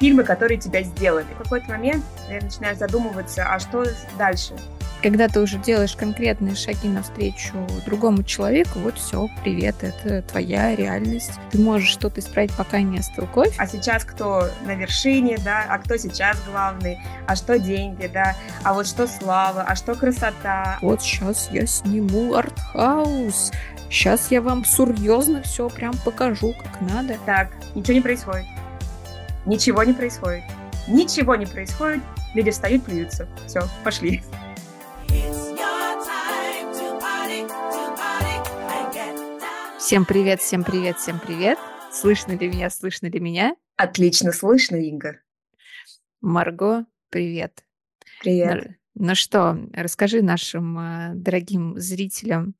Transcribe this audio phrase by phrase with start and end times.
[0.00, 1.26] фильмы, которые тебя сделали.
[1.34, 3.84] В какой-то момент я начинаю задумываться, а что
[4.18, 4.54] дальше?
[5.02, 7.54] Когда ты уже делаешь конкретные шаги навстречу
[7.84, 11.32] другому человеку, вот все, привет, это твоя реальность.
[11.50, 13.54] Ты можешь что-то исправить, пока не остыл кофе.
[13.58, 18.34] А сейчас кто на вершине, да, а кто сейчас главный, а что деньги, да,
[18.64, 20.78] а вот что слава, а что красота.
[20.80, 23.52] Вот сейчас я сниму артхаус,
[23.88, 27.18] Сейчас я вам серьезно все прям покажу, как надо.
[27.24, 28.46] Так, ничего не происходит.
[29.46, 30.42] Ничего не происходит.
[30.88, 32.02] Ничего не происходит.
[32.34, 33.28] Люди встают, плюются.
[33.46, 34.20] Все, пошли.
[39.78, 41.60] Всем привет, всем привет, всем привет.
[41.92, 43.54] Слышно ли меня, слышно ли меня?
[43.76, 45.20] Отлично слышно, Инга.
[46.20, 47.64] Марго, привет.
[48.22, 48.76] Привет.
[48.96, 52.54] Ну, ну что, расскажи нашим э, дорогим зрителям,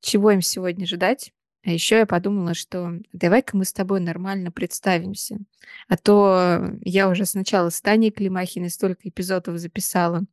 [0.00, 1.34] чего им сегодня ждать.
[1.64, 5.38] А еще я подумала, что давай-ка мы с тобой нормально представимся.
[5.88, 10.24] А то я уже сначала с Таней Климахиной столько эпизодов записала.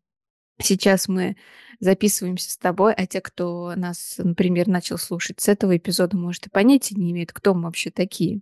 [0.62, 1.38] Сейчас мы
[1.80, 6.50] записываемся с тобой, а те, кто нас, например, начал слушать с этого эпизода, может, и
[6.50, 8.42] понятия не имеют, кто мы вообще такие.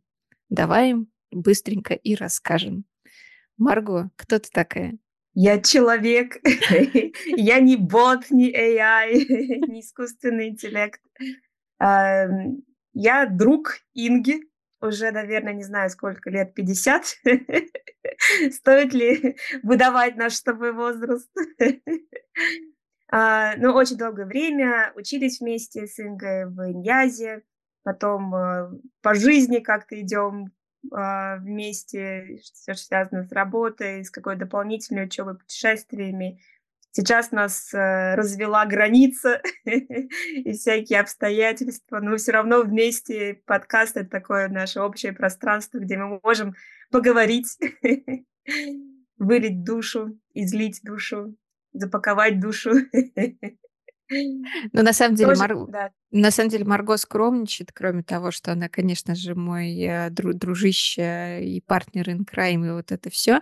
[0.50, 2.86] Давай им быстренько и расскажем.
[3.58, 4.98] Марго, кто ты такая?
[5.34, 6.38] Я человек,
[7.28, 9.14] я не бот, не AI,
[9.68, 11.02] не искусственный интеллект.
[12.94, 14.42] Я друг Инги,
[14.82, 17.04] уже, наверное, не знаю, сколько лет, 50.
[18.52, 21.30] Стоит ли выдавать наш с тобой возраст?
[23.10, 27.44] А, ну, очень долгое время учились вместе с Ингой в Иньязе,
[27.84, 28.70] потом э,
[29.02, 30.52] по жизни как-то идем
[30.92, 36.42] а, вместе, все, что связано с работой, с какой-то дополнительной учебой, путешествиями.
[36.92, 44.48] Сейчас нас э, развела граница и всякие обстоятельства, но все равно вместе подкаст— это такое
[44.48, 46.56] наше общее пространство, где мы можем
[46.90, 47.58] поговорить,
[49.18, 51.36] вылить душу, излить душу,
[51.74, 52.72] запаковать душу.
[54.74, 55.68] Ну, на самом деле, Тоже, Мар...
[55.68, 55.90] да.
[56.12, 61.44] на самом деле Марго скромничает, кроме того, что она, конечно же, мой э, дру- дружище
[61.44, 63.42] и партнер in crime, и вот это все.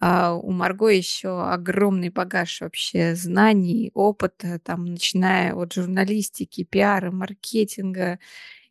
[0.00, 8.18] А у Марго еще огромный багаж вообще знаний, опыта, там, начиная от журналистики, пиара, маркетинга,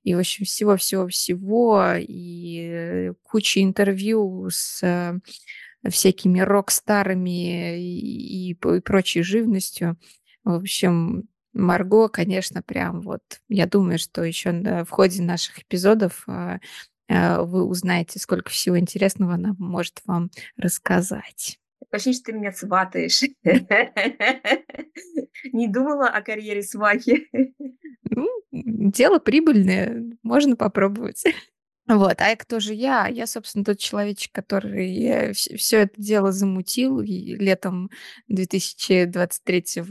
[0.04, 5.20] и, в общем, всего-всего-всего, и куча интервью с э,
[5.90, 9.98] всякими рок-старами и, и, и прочей живностью.
[10.44, 16.60] В общем, Марго, конечно, прям вот, я думаю, что еще в ходе наших эпизодов а,
[17.10, 21.58] а, вы узнаете, сколько всего интересного она может вам рассказать.
[21.90, 23.22] Почти что ты меня сватаешь.
[25.54, 27.28] Не думала о карьере свахи.
[28.10, 31.24] Ну, дело прибыльное, можно попробовать.
[31.88, 33.08] Вот, а кто же я?
[33.08, 37.92] Я, собственно, тот человечек, который все это дело замутил и летом
[38.28, 39.84] 2023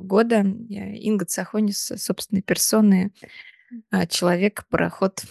[0.00, 0.40] года.
[0.40, 3.12] Инга Цахонис, собственной персоны,
[3.90, 5.24] а, человек, пароход.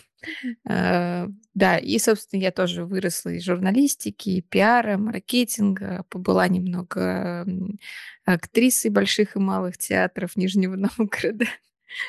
[0.67, 7.47] А, да, и, собственно, я тоже выросла из журналистики, пиара, маркетинга, побыла немного
[8.25, 11.45] актрисой больших и малых театров Нижнего Новгорода.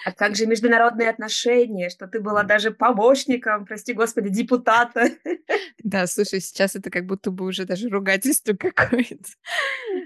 [0.04, 5.10] А как же международные отношения, что ты была даже помощником, прости господи, депутата.
[5.84, 9.30] Да, слушай, сейчас это как будто бы уже даже ругательство какое-то.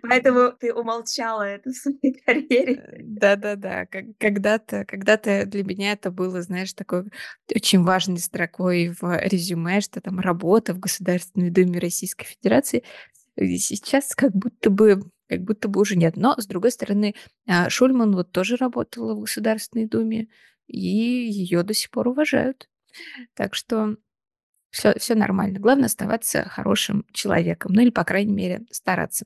[0.03, 2.75] Поэтому ты умолчала это в своей карьере.
[2.75, 3.87] Э, да-да-да,
[4.19, 7.05] когда-то, когда-то для меня это было, знаешь, такой
[7.55, 12.83] очень важной строкой в резюме, что там работа в Государственной Думе Российской Федерации.
[13.37, 16.17] И сейчас как будто бы как будто бы уже нет.
[16.17, 17.15] Но, с другой стороны,
[17.47, 20.29] а, Шульман вот тоже работала в Государственной Думе,
[20.67, 22.69] и ее до сих пор уважают.
[23.35, 23.97] Так что
[24.77, 25.59] все, все нормально.
[25.59, 27.73] Главное оставаться хорошим человеком.
[27.73, 29.25] Ну или, по крайней мере, стараться.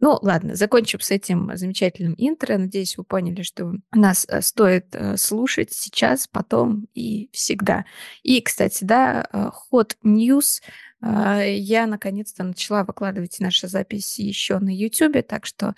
[0.00, 2.58] Ну, ладно, закончим с этим замечательным интро.
[2.58, 7.84] Надеюсь, вы поняли, что нас э, стоит э, слушать сейчас, потом и всегда.
[8.24, 14.68] И, кстати, да, ход э, news а, я наконец-то начала выкладывать наши записи еще на
[14.68, 15.74] YouTube, так что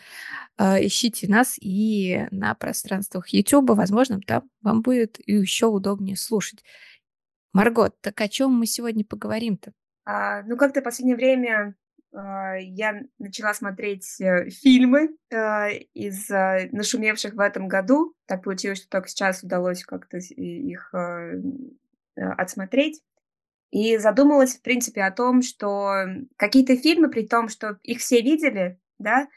[0.59, 3.71] э, ищите нас и на пространствах YouTube.
[3.71, 6.65] Возможно, там вам будет еще удобнее слушать.
[7.53, 9.73] Маргот, так о чем мы сегодня поговорим-то?
[10.05, 11.75] А, ну, как-то в последнее время
[12.15, 18.15] а, я начала смотреть э, фильмы а, из а, нашумевших в этом году.
[18.27, 21.33] Так получилось, что только сейчас удалось как-то их а,
[22.17, 23.03] отсмотреть.
[23.73, 26.05] И задумалась, в принципе, о том, что
[26.37, 29.29] какие-то фильмы, при том, что их все видели, да,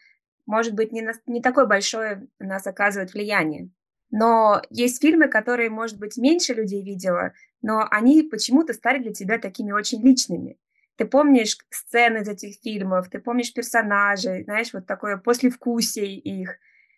[0.46, 3.72] может быть, не, на, не такое большое на нас оказывает влияние.
[4.12, 9.40] Но есть фильмы, которые, может быть, меньше людей видела, но они почему-то стали для тебя
[9.40, 10.60] такими очень личными.
[10.98, 16.58] ты помнишь сцены из этих фильмов, ты помнишь персонажей, знаешь, вот такое послевкусие их.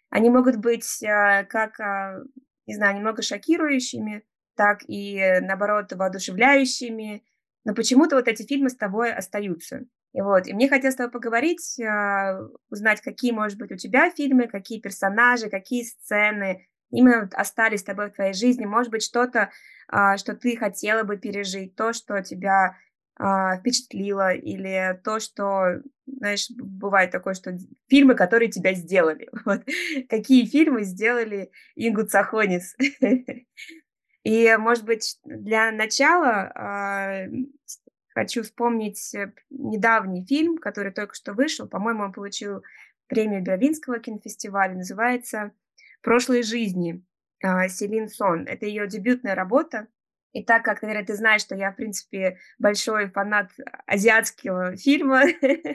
[0.10, 2.24] Они могут быть э, как, э,
[2.66, 4.24] не знаю, немного шокирующими,
[4.58, 7.24] так и, наоборот, воодушевляющими,
[7.64, 9.86] но почему-то вот эти фильмы с тобой остаются.
[10.14, 12.40] И вот, и мне хотелось с тобой поговорить, э,
[12.70, 17.84] узнать, какие, может быть, у тебя фильмы, какие персонажи, какие сцены именно вот остались с
[17.84, 19.52] тобой в твоей жизни, может быть, что-то,
[19.92, 22.78] э, что ты хотела бы пережить, то, что тебя
[23.20, 23.24] э,
[23.60, 27.56] впечатлило, или то, что, знаешь, бывает такое, что
[27.90, 29.30] фильмы, которые тебя сделали.
[29.46, 29.62] Вот.
[30.10, 32.76] Какие фильмы сделали Ингу Цахонис?
[34.28, 37.30] И, может быть, для начала э,
[38.14, 41.66] хочу вспомнить э, недавний фильм, который только что вышел.
[41.66, 42.62] По-моему, он получил
[43.08, 44.76] премию Берлинского кинофестиваля.
[44.76, 45.54] Называется
[46.02, 47.06] «Прошлые жизни»
[47.42, 48.44] э, Селин Сон.
[48.48, 49.88] Это ее дебютная работа.
[50.34, 53.52] И так как, наверное, ты знаешь, что я, в принципе, большой фанат
[53.86, 55.24] азиатского фильма,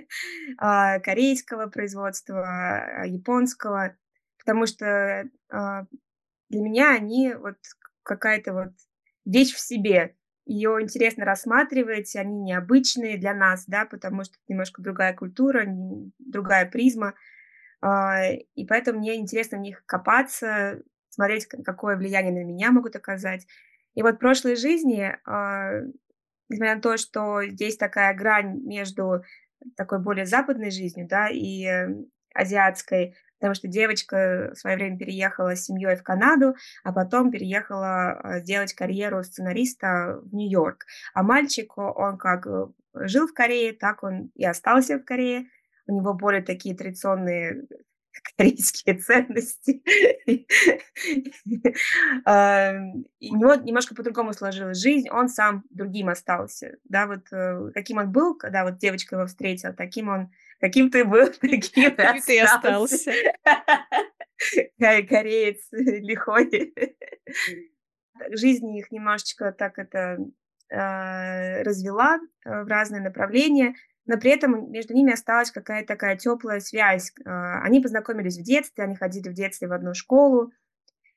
[0.58, 3.96] а, корейского производства, японского,
[4.38, 7.56] потому что для меня они вот
[8.02, 8.72] какая-то вот
[9.24, 10.16] вещь в себе.
[10.44, 15.64] Ее интересно рассматривать, они необычные для нас, да, потому что немножко другая культура,
[16.18, 17.14] другая призма.
[17.80, 23.46] А, и поэтому мне интересно в них копаться, смотреть, какое влияние на меня могут оказать.
[23.94, 25.80] И вот прошлой жизни, а,
[26.48, 29.22] несмотря на то, что здесь такая грань между
[29.76, 31.88] такой более западной жизнью, да, и э,
[32.34, 36.54] азиатской, потому что девочка в свое время переехала с семьей в Канаду,
[36.84, 40.86] а потом переехала а, делать карьеру сценариста в Нью-Йорк.
[41.12, 45.48] А мальчик, он как э, жил в Корее, так он и остался в Корее.
[45.88, 47.66] У него более такие традиционные
[48.36, 49.82] корейские ценности.
[52.24, 56.76] У него немножко по-другому сложилась жизнь, он сам другим остался.
[56.84, 60.30] Да, вот э, каким он был, когда вот девочка его встретила, таким он
[60.62, 63.12] Каким ты был, таким ты остался.
[64.78, 66.72] Кореец лихой.
[68.30, 70.18] Жизнь их немножечко так это
[70.72, 73.74] а, развела э, в разные направления,
[74.06, 77.12] но при этом между ними осталась какая-то такая теплая связь.
[77.24, 80.52] А, они познакомились в детстве, они ходили в детстве в одну школу,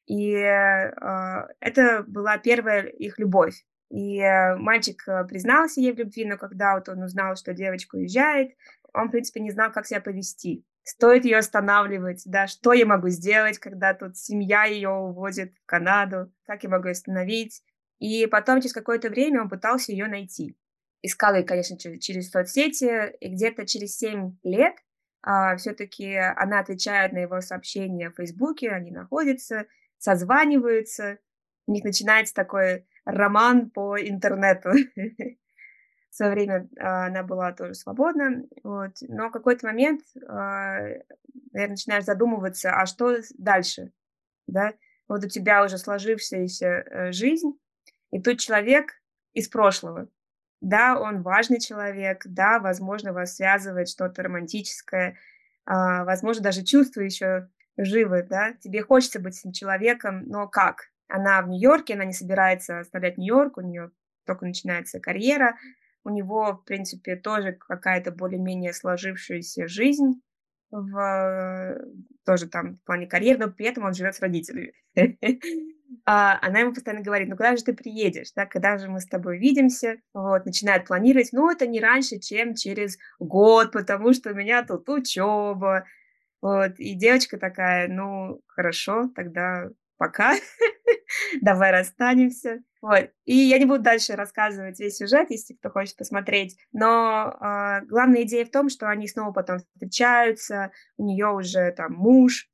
[0.07, 3.63] и это была первая их любовь.
[3.89, 7.95] И э, мальчик э, признался ей в любви, но когда вот он узнал, что девочка
[7.95, 8.51] уезжает,
[8.95, 10.65] он, в принципе, не знал, как себя повести.
[10.83, 16.31] Стоит ее останавливать, да, что я могу сделать, когда тут семья ее увозит в Канаду,
[16.45, 17.63] как я могу остановить.
[18.00, 20.56] И потом, через какое-то время, он пытался ее найти.
[21.01, 24.75] Искал ее, конечно, через соцсети, и где-то через 7 лет
[25.21, 29.65] а, все-таки она отвечает на его сообщения в Фейсбуке, они находятся,
[29.97, 31.18] созваниваются,
[31.68, 34.69] у них начинается такой роман по интернету.
[36.16, 38.92] В свое время а, она была тоже свободна, вот.
[39.02, 40.78] но в какой-то момент, а,
[41.52, 43.92] наверное, начинаешь задумываться, а что дальше,
[44.48, 44.72] да?
[45.10, 47.60] Вот у тебя уже сложившаяся э, жизнь,
[48.12, 48.94] и тут человек
[49.34, 50.08] из прошлого,
[50.62, 55.18] да, он важный человек, да, возможно, вас связывает что-то романтическое,
[55.66, 60.78] а, возможно, даже чувства еще живы, да, тебе хочется быть этим человеком, но как?
[61.10, 63.92] Она в Нью-Йорке, она не собирается оставлять Нью-Йорк, у нее
[64.26, 65.58] только начинается карьера,
[66.06, 70.21] у него, в принципе, тоже какая-то более-менее сложившаяся жизнь,
[70.71, 71.78] в,
[72.26, 74.74] тоже там в плане карьеры, но при этом он живет с родителями.
[76.07, 79.07] А она ему постоянно говорит, ну куда же ты приедешь, да, когда же мы с
[79.07, 84.33] тобой видимся, вот, начинает планировать, ну это не раньше, чем через год, потому что у
[84.35, 85.85] меня тут учеба,
[86.42, 90.33] вот, и девочка такая, ну хорошо, тогда пока,
[91.42, 92.62] давай расстанемся.
[92.85, 93.09] Вот.
[93.25, 96.56] И я не буду дальше рассказывать весь сюжет, если кто хочет посмотреть.
[96.71, 101.94] Но э, главная идея в том, что они снова потом встречаются, у нее уже там
[101.94, 102.47] муж,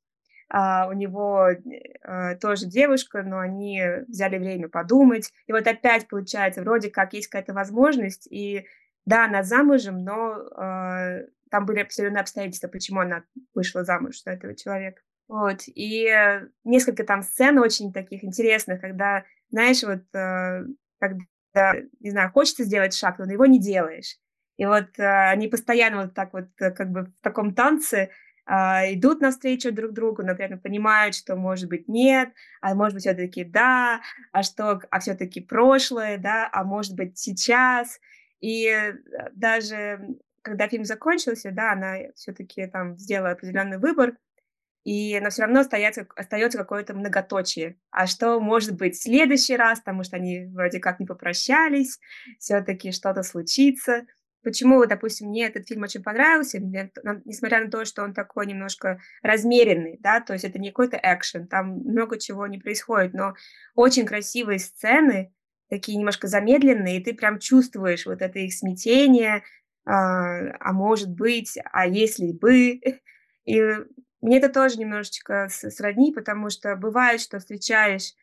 [0.49, 5.33] а у него э, тоже девушка, но они взяли время подумать.
[5.47, 8.65] И вот опять получается, вроде как есть какая-то возможность, и
[9.05, 14.55] да, она замужем, но э, там были определенные обстоятельства, почему она вышла замуж за этого
[14.55, 15.01] человека.
[15.27, 16.09] Вот, и
[16.63, 20.65] несколько там сцен очень таких интересных, когда, знаешь, вот, э,
[20.99, 24.17] когда, не знаю, хочется сделать шаг, но его не делаешь.
[24.57, 28.09] И вот э, они постоянно вот так вот, э, как бы в таком танце
[28.43, 32.29] идут навстречу друг другу, но понимают, что, может быть, нет,
[32.59, 34.01] а может быть, все-таки да,
[34.33, 37.99] а что, а все-таки прошлое, да, а может быть, сейчас.
[38.41, 38.67] И
[39.33, 44.17] даже когда фильм закончился, да, она все-таки там сделала определенный выбор,
[44.83, 47.77] и но все равно остается, остается какое-то многоточие.
[47.91, 51.99] А что может быть в следующий раз, потому что они вроде как не попрощались,
[52.39, 54.05] все-таки что-то случится.
[54.43, 59.99] почему, допустим, мне этот фильм очень понравился, несмотря на то, что он такой немножко размеренный,
[59.99, 63.35] да, то есть это не какой-то экшен, там много чего не происходит, но
[63.75, 65.31] очень красивые сцены,
[65.69, 69.43] такие немножко замедленные, и ты прям чувствуешь вот это их смятение,
[69.85, 72.81] а, а может быть, а если бы.
[73.45, 73.59] И
[74.21, 78.13] мне это тоже немножечко сродни, потому что бывает, что встречаешь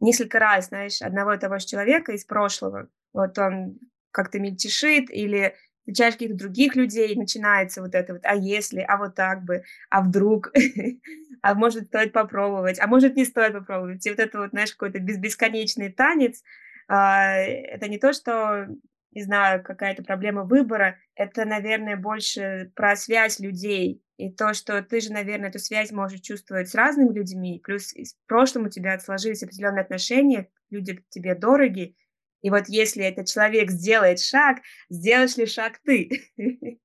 [0.00, 2.88] несколько раз, знаешь, одного и того же человека из прошлого.
[3.12, 3.78] Вот он
[4.10, 8.96] как-то мельтешит или встречаешь каких-то других людей, и начинается вот это вот, а если, а
[8.96, 10.52] вот так бы, а вдруг,
[11.42, 14.04] а может стоит попробовать, а может не стоит попробовать.
[14.06, 16.42] И вот это вот, знаешь, какой-то бесконечный танец,
[16.88, 18.66] а, это не то, что,
[19.12, 25.00] не знаю, какая-то проблема выбора, это, наверное, больше про связь людей, и то, что ты
[25.00, 29.42] же, наверное, эту связь можешь чувствовать с разными людьми, плюс в прошлом у тебя сложились
[29.42, 31.94] определенные отношения, люди тебе дороги,
[32.42, 34.58] и вот если этот человек сделает шаг,
[34.88, 36.30] сделаешь ли шаг ты?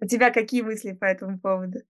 [0.00, 1.80] У тебя какие мысли по этому поводу?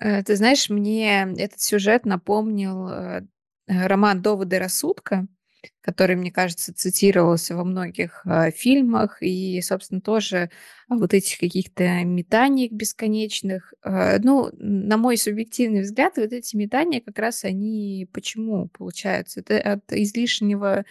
[0.00, 3.22] Э, ты знаешь, мне этот сюжет напомнил э,
[3.66, 5.26] роман «Доводы рассудка»,
[5.80, 10.50] который, мне кажется, цитировался во многих фильмах, и, собственно, тоже
[10.88, 13.74] вот этих каких-то метаний бесконечных.
[13.84, 19.40] Ну, на мой субъективный взгляд, вот эти метания как раз они почему получаются?
[19.40, 20.84] Это от излишнего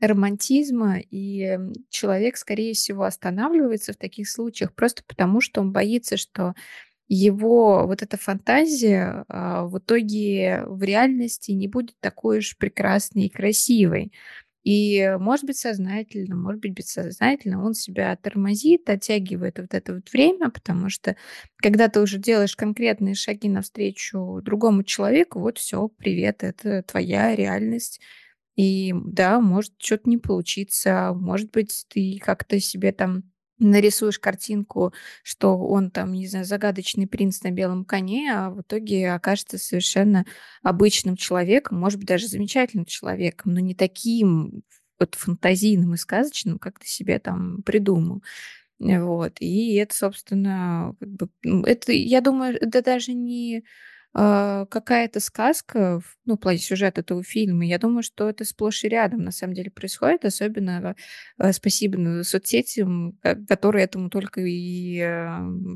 [0.00, 6.54] романтизма, и человек, скорее всего, останавливается в таких случаях просто потому, что он боится, что
[7.08, 13.30] его вот эта фантазия а, в итоге в реальности не будет такой уж прекрасной и
[13.30, 14.12] красивой.
[14.64, 20.50] И, может быть, сознательно, может быть, бессознательно он себя тормозит, оттягивает вот это вот время,
[20.50, 21.16] потому что
[21.58, 28.00] когда ты уже делаешь конкретные шаги навстречу другому человеку, вот все, привет, это твоя реальность,
[28.56, 33.22] и да, может что-то не получиться, может быть, ты как-то себе там
[33.58, 39.12] нарисуешь картинку, что он там, не знаю, загадочный принц на белом коне, а в итоге
[39.12, 40.26] окажется совершенно
[40.62, 44.62] обычным человеком, может быть, даже замечательным человеком, но не таким
[45.00, 48.22] вот фантазийным и сказочным, как ты себе там придумал.
[48.78, 49.34] Вот.
[49.40, 51.30] И это, собственно, как бы,
[51.66, 53.64] это, я думаю, это даже не
[54.70, 59.22] какая-то сказка, ну, в плане сюжета этого фильма, я думаю, что это сплошь и рядом
[59.24, 60.94] на самом деле происходит, особенно
[61.38, 63.18] э, спасибо соцсетям,
[63.48, 65.28] которые этому только и э,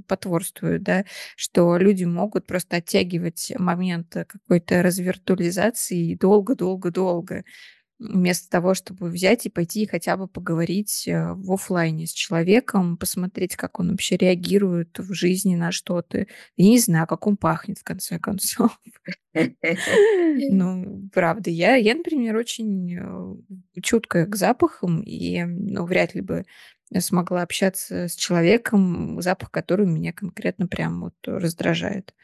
[0.09, 1.05] потворствуют, да,
[1.37, 7.45] что люди могут просто оттягивать момент какой-то развиртуализации долго-долго-долго
[8.01, 13.57] вместо того, чтобы взять и пойти хотя бы поговорить э, в офлайне с человеком, посмотреть,
[13.57, 16.27] как он вообще реагирует в жизни на что-то.
[16.57, 18.81] Я не знаю, как он пахнет, в конце концов.
[20.53, 26.45] Ну, правда, я, я, например, очень э, чуткая к запахам, и ну, вряд ли бы
[26.99, 32.15] смогла общаться с человеком, запах который меня конкретно прям вот раздражает.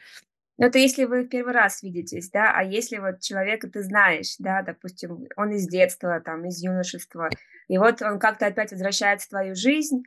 [0.57, 4.35] Ну, это если вы в первый раз видитесь, да, а если вот человека ты знаешь,
[4.39, 7.29] да, допустим, он из детства, там, из юношества,
[7.67, 10.01] и вот он как-то опять возвращается в твою жизнь,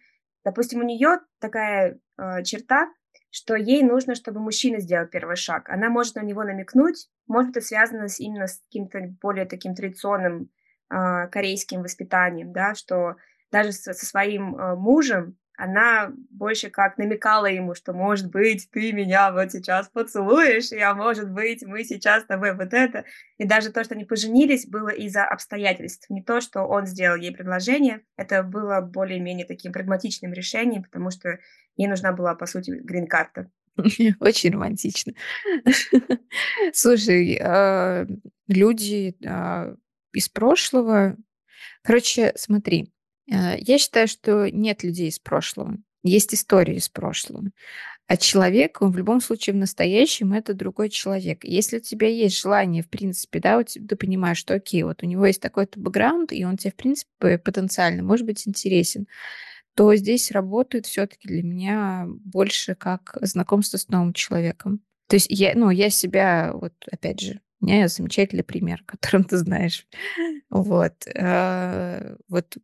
[0.44, 2.88] допустим, у нее такая э, черта,
[3.30, 5.68] что ей нужно, чтобы мужчина сделал первый шаг.
[5.68, 10.50] Она может на него намекнуть, может, это связано с, именно с каким-то более таким традиционным
[10.92, 13.16] э, корейским воспитанием, да, что
[13.52, 18.92] даже со, со своим э, мужем она больше как намекала ему, что, может быть, ты
[18.92, 23.04] меня вот сейчас поцелуешь, и, а может быть, мы сейчас с тобой вот это.
[23.36, 26.08] И даже то, что они поженились, было из-за обстоятельств.
[26.08, 31.38] Не то, что он сделал ей предложение, это было более-менее таким прагматичным решением, потому что
[31.76, 33.50] ей нужна была, по сути, грин-карта.
[34.20, 35.12] Очень романтично.
[36.72, 38.06] Слушай, а,
[38.48, 39.74] люди а,
[40.14, 41.18] из прошлого...
[41.82, 42.94] Короче, смотри,
[43.26, 45.76] я считаю, что нет людей из прошлого.
[46.02, 47.50] Есть истории из прошлого.
[48.10, 51.44] А человек, он в любом случае в настоящем это другой человек.
[51.44, 55.06] Если у тебя есть желание, в принципе, да, вот ты понимаешь, что окей, вот у
[55.06, 59.06] него есть такой-то бэкграунд, и он тебе, в принципе, потенциально может быть интересен,
[59.74, 64.80] то здесь работает все-таки для меня больше как знакомство с новым человеком.
[65.06, 69.36] То есть я, ну, я себя, вот опять же, у меня замечательный пример, которым ты
[69.36, 69.86] знаешь.
[70.48, 71.06] Вот.
[71.14, 72.56] Э, вот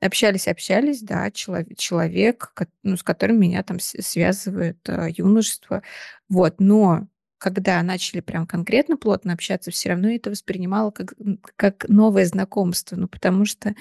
[0.00, 5.82] общались, общались, да, человек, человек ну, с которым меня там связывает э, юношество.
[6.28, 11.14] Вот, но когда начали прям конкретно плотно общаться, все равно это воспринимала как,
[11.56, 12.96] как новое знакомство.
[12.96, 13.74] Ну, потому что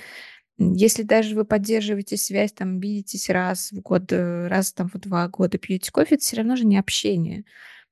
[0.57, 5.27] если даже вы поддерживаете связь, там, видитесь раз в год, э, раз там в два
[5.27, 7.45] года, пьете кофе, это все равно же не общение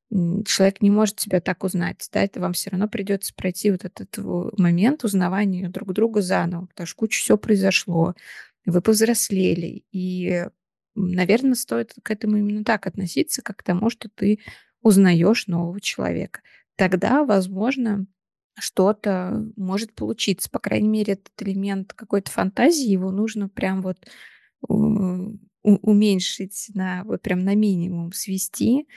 [0.10, 4.18] человек не может тебя так узнать, да, это вам все равно придется пройти вот этот
[4.58, 8.16] момент узнавания друг друга заново, потому что куча всего произошло,
[8.66, 10.46] вы повзрослели, и
[10.96, 14.40] наверное, стоит к этому именно так относиться, как к тому, что ты
[14.82, 16.42] узнаешь нового человека.
[16.76, 18.06] Тогда, возможно,
[18.60, 20.50] что-то может получиться.
[20.50, 23.98] По крайней мере, этот элемент какой-то фантазии, его нужно прям вот
[25.62, 28.88] уменьшить на вот прям на минимум, свести,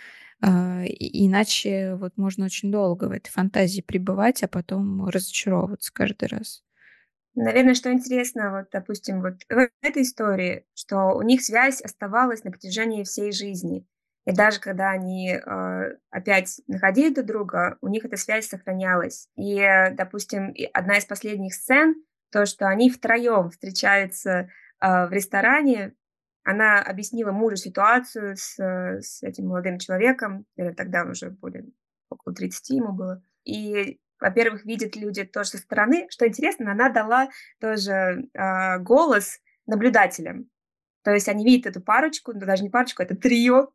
[0.43, 6.63] иначе вот можно очень долго в этой фантазии пребывать, а потом разочаровываться каждый раз.
[7.35, 12.51] Наверное, что интересно, вот, допустим, вот в этой истории, что у них связь оставалась на
[12.51, 13.87] протяжении всей жизни.
[14.27, 19.29] И даже когда они э, опять находили друг друга, у них эта связь сохранялась.
[19.37, 19.57] И,
[19.93, 21.95] допустим, одна из последних сцен,
[22.31, 24.31] то, что они втроем встречаются
[24.81, 25.95] э, в ресторане,
[26.43, 31.67] она объяснила мужу ситуацию с, с этим молодым человеком, тогда уже более
[32.09, 33.23] около 30 ему было.
[33.45, 36.07] И, во-первых, видят люди тоже со стороны.
[36.11, 37.29] Что интересно, она дала
[37.61, 40.49] тоже э, голос наблюдателям.
[41.03, 43.71] То есть они видят эту парочку, ну, даже не парочку, это трио,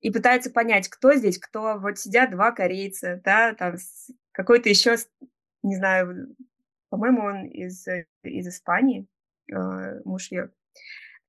[0.00, 1.78] и пытаются понять, кто здесь, кто.
[1.78, 3.76] Вот сидят два корейца, да, там
[4.32, 4.96] какой-то еще,
[5.62, 6.34] не знаю,
[6.90, 7.86] по-моему, он из,
[8.22, 9.06] из Испании,
[9.50, 10.50] э, муж ее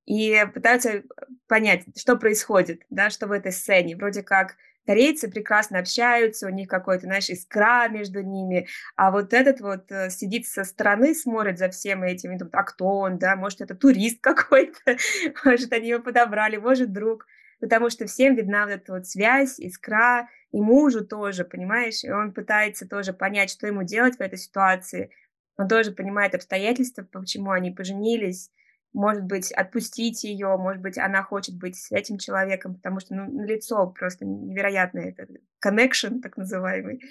[0.05, 1.03] и пытаются
[1.47, 3.95] понять, что происходит, да, что в этой сцене.
[3.95, 4.55] Вроде как
[4.89, 10.09] корейцы прекрасно общаются, у них какой-то, знаешь, искра между ними, а вот этот вот э,
[10.09, 13.75] сидит со стороны, смотрит за всем этим, и думает, а кто он, да, может, это
[13.75, 14.97] турист какой-то,
[15.45, 17.27] может, они его подобрали, может, друг,
[17.59, 22.33] потому что всем видна вот эта вот связь, искра, и мужу тоже, понимаешь, и он
[22.33, 25.11] пытается тоже понять, что ему делать в этой ситуации,
[25.55, 28.49] он тоже понимает обстоятельства, почему они поженились,
[28.93, 33.43] может быть, отпустить ее, может быть, она хочет быть с этим человеком, потому что, ну,
[33.43, 35.29] лицо просто невероятный этот
[35.63, 37.01] connection, так называемый.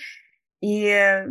[0.61, 1.25] И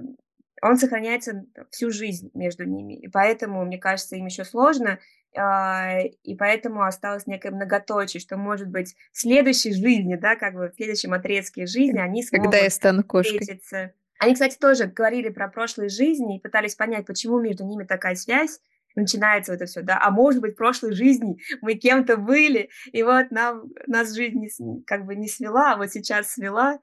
[0.62, 2.98] он сохраняется всю жизнь между ними.
[2.98, 5.00] И поэтому, мне кажется, им еще сложно,
[5.36, 10.70] а, и поэтому осталось некое многоточие, что, может быть, в следующей жизни, да, как бы
[10.70, 13.40] в следующем отрезке жизни они смогут Когда я стану кошкой.
[13.40, 13.94] встретиться.
[14.20, 18.60] Они, кстати, тоже говорили про прошлые жизни и пытались понять, почему между ними такая связь,
[18.98, 23.32] начинается это все, да, а может быть, в прошлой жизни мы кем-то были, и вот
[23.32, 26.80] нам, нас жизнь не, как бы не свела, а вот сейчас свела,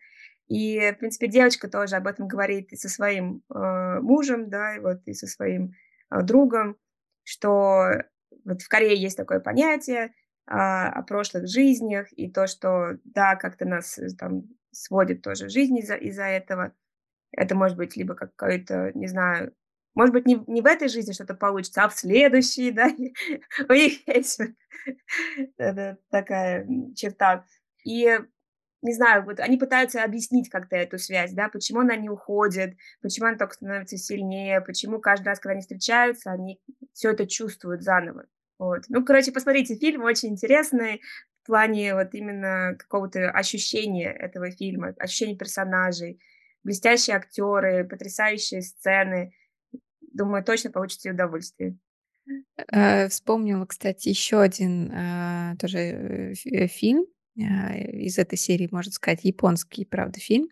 [0.48, 4.80] и, в принципе, девочка тоже об этом говорит и со своим э, мужем, да, и
[4.80, 5.72] вот и со своим
[6.10, 6.76] э, другом,
[7.24, 7.90] что
[8.44, 10.10] вот в Корее есть такое понятие э,
[10.46, 15.94] о прошлых жизнях, и то, что, да, как-то нас э, там сводит тоже жизнь из-за
[15.94, 16.72] из этого.
[17.32, 19.54] Это может быть либо какой-то, не знаю,
[19.94, 22.90] может быть, не, не в этой жизни что-то получится, а в следующей, да,
[23.68, 24.40] у них есть
[26.10, 27.44] такая черта.
[27.84, 28.18] И
[28.82, 33.28] не знаю, вот они пытаются объяснить как-то эту связь, да, почему она не уходит, почему
[33.28, 36.60] она только становится сильнее, почему каждый раз, когда они встречаются, они
[36.92, 38.26] все это чувствуют заново.
[38.58, 38.82] Вот.
[38.88, 41.00] Ну, короче, посмотрите фильм, очень интересный
[41.42, 46.20] в плане вот именно какого-то ощущения этого фильма, ощущения персонажей,
[46.62, 49.32] блестящие актеры, потрясающие сцены–
[50.14, 51.76] Думаю, точно получите удовольствие.
[52.72, 57.04] Э, вспомнила, кстати, еще один э, тоже э, фильм
[57.36, 60.48] из этой серии, можно сказать, японский, правда, фильм.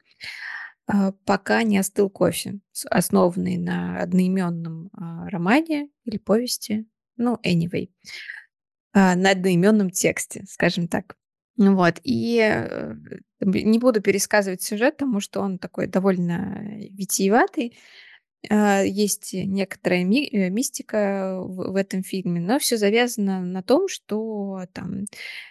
[1.24, 2.58] «Пока не остыл кофе»,
[2.90, 7.88] основанный на одноименном романе или повести, ну, anyway,
[8.92, 11.14] на одноименном тексте, скажем так.
[11.56, 12.36] Вот, и
[13.40, 17.78] не буду пересказывать сюжет, потому что он такой довольно витиеватый.
[18.50, 23.88] А, есть некоторая ми- э, мистика в, в этом фильме, но все завязано на том,
[23.88, 25.04] что там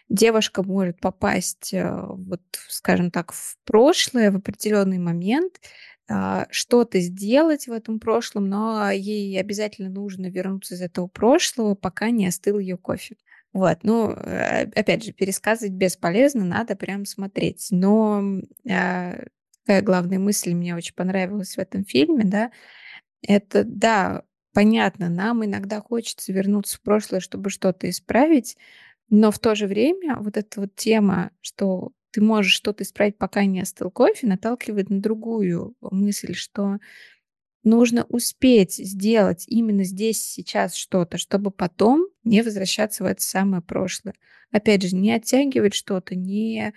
[0.10, 5.62] девушка может попасть, э, вот, скажем так, в прошлое в определенный момент,
[6.10, 12.10] а, что-то сделать в этом прошлом, но ей обязательно нужно вернуться из этого прошлого, пока
[12.10, 13.16] не остыл ее кофе.
[13.54, 17.68] Вот, ну, э, опять же, пересказывать бесполезно, надо прям смотреть.
[17.72, 18.22] Но
[18.70, 19.24] а,
[19.66, 22.52] какая главная мысль мне очень понравилась в этом фильме, да,
[23.22, 28.58] это, да, понятно, нам иногда хочется вернуться в прошлое, чтобы что-то исправить,
[29.10, 33.46] но в то же время вот эта вот тема, что ты можешь что-то исправить, пока
[33.46, 36.78] не остыл кофе, наталкивает на другую мысль, что
[37.64, 44.16] нужно успеть сделать именно здесь, сейчас что-то, чтобы потом не возвращаться в это самое прошлое.
[44.52, 46.74] Опять же, не оттягивать что-то, не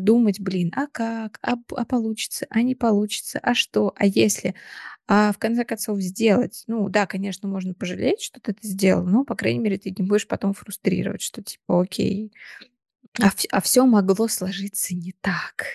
[0.00, 4.54] думать, блин, а как, а, а получится, а не получится, а что, а если,
[5.08, 6.64] а в конце концов сделать.
[6.68, 10.04] Ну, да, конечно, можно пожалеть, что ты это сделал, но, по крайней мере, ты не
[10.06, 12.32] будешь потом фрустрировать, что типа, окей,
[13.20, 15.66] а, а все могло сложиться не так.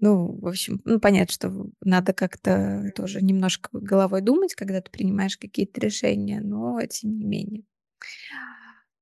[0.00, 5.36] Ну, в общем, ну, понятно, что надо как-то тоже немножко головой думать, когда ты принимаешь
[5.38, 7.64] какие-то решения, но тем не менее.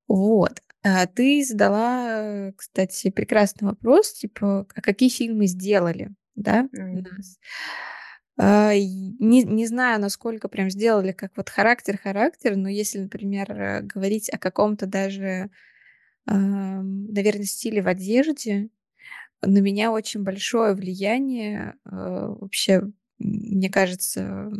[0.08, 0.62] Вот.
[0.84, 7.02] А, ты задала, кстати, прекрасный вопрос, типа, а какие фильмы сделали, да, М.
[7.02, 7.36] нас?
[8.38, 14.30] А, не не знаю, насколько прям сделали как вот характер-характер, но если, например, э, говорить
[14.32, 15.50] о каком-то даже,
[16.26, 18.70] ам, наверно, стиле в одежде,
[19.42, 22.82] на меня очень большое влияние, а, вообще,
[23.18, 24.50] мне кажется,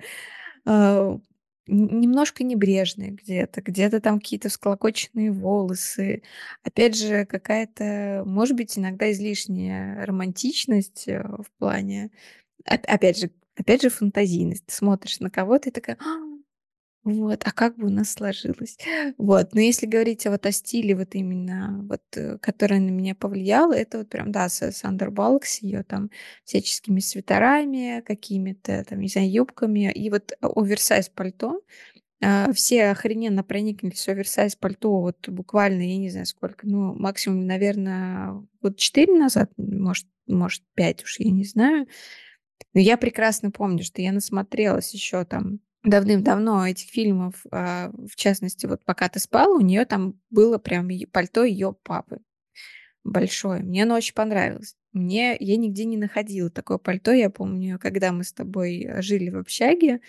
[1.67, 6.23] немножко небрежное где-то, где-то там какие-то всклокоченные волосы.
[6.63, 12.11] Опять же, какая-то, может быть, иногда излишняя романтичность, э, в плане
[12.69, 14.65] оп опять же опять же, фантазийность.
[14.67, 16.05] Ты смотришь на кого-то и такая: "А,
[17.13, 18.77] вот, а как бы у нас сложилось?"
[19.17, 23.71] Вот, но если говорить вот о стиле вот именно вот, э, который на меня повлиял,
[23.71, 26.09] это вот прям, да, Са Сандра Баллок с её там
[26.45, 31.61] всяческими свитерами, какими-то там, не знаю, юбками и вот оверсайз пальто.
[32.23, 38.47] А, все охрененно прониклись оверсайз пальто вот буквально, я не знаю сколько, ну, максимум, наверно,
[38.61, 41.87] года 4 назад, может может, 5, уж я не знаю.
[42.73, 48.65] Но я прекрасно помню, что я насмотрелась ещё там давным-давно этих фильмов, а, в частности,
[48.65, 52.19] вот "Пока ты спал", у неё там было прям пальто её папы
[53.05, 53.63] большое.
[53.63, 54.75] Мне оно очень понравилось.
[54.93, 57.11] Мне я нигде не находила такое пальто.
[57.13, 60.01] Я помню, когда мы с тобой, э, жили в общаге,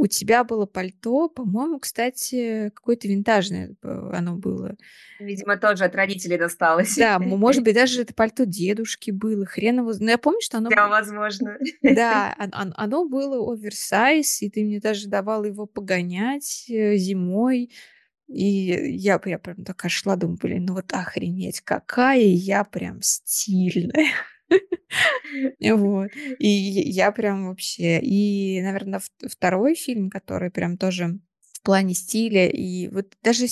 [0.00, 4.76] у тебя было пальто, по-моему, кстати, какое-то винтажное п оно было.
[5.18, 6.96] Видимо, тоже от родителей досталось.
[6.96, 10.56] Да, мо может быть, даже это пальто дедушки было, хрен его но я помню, что
[10.58, 11.58] оно Да, возможно.
[11.82, 17.70] Да, он он оно было оверсайз, и ты мне даже давала его погонять, э, зимой.
[18.28, 18.44] И
[18.96, 24.06] я я прям такая шла, думаю: "Блин, ну вот охренеть, какая я прям стильная".
[25.60, 26.10] Вот.
[26.38, 31.18] И я прям вообще И, наверно, ф второй фильм, который прям тоже
[31.54, 33.46] в плане стиля и вот даже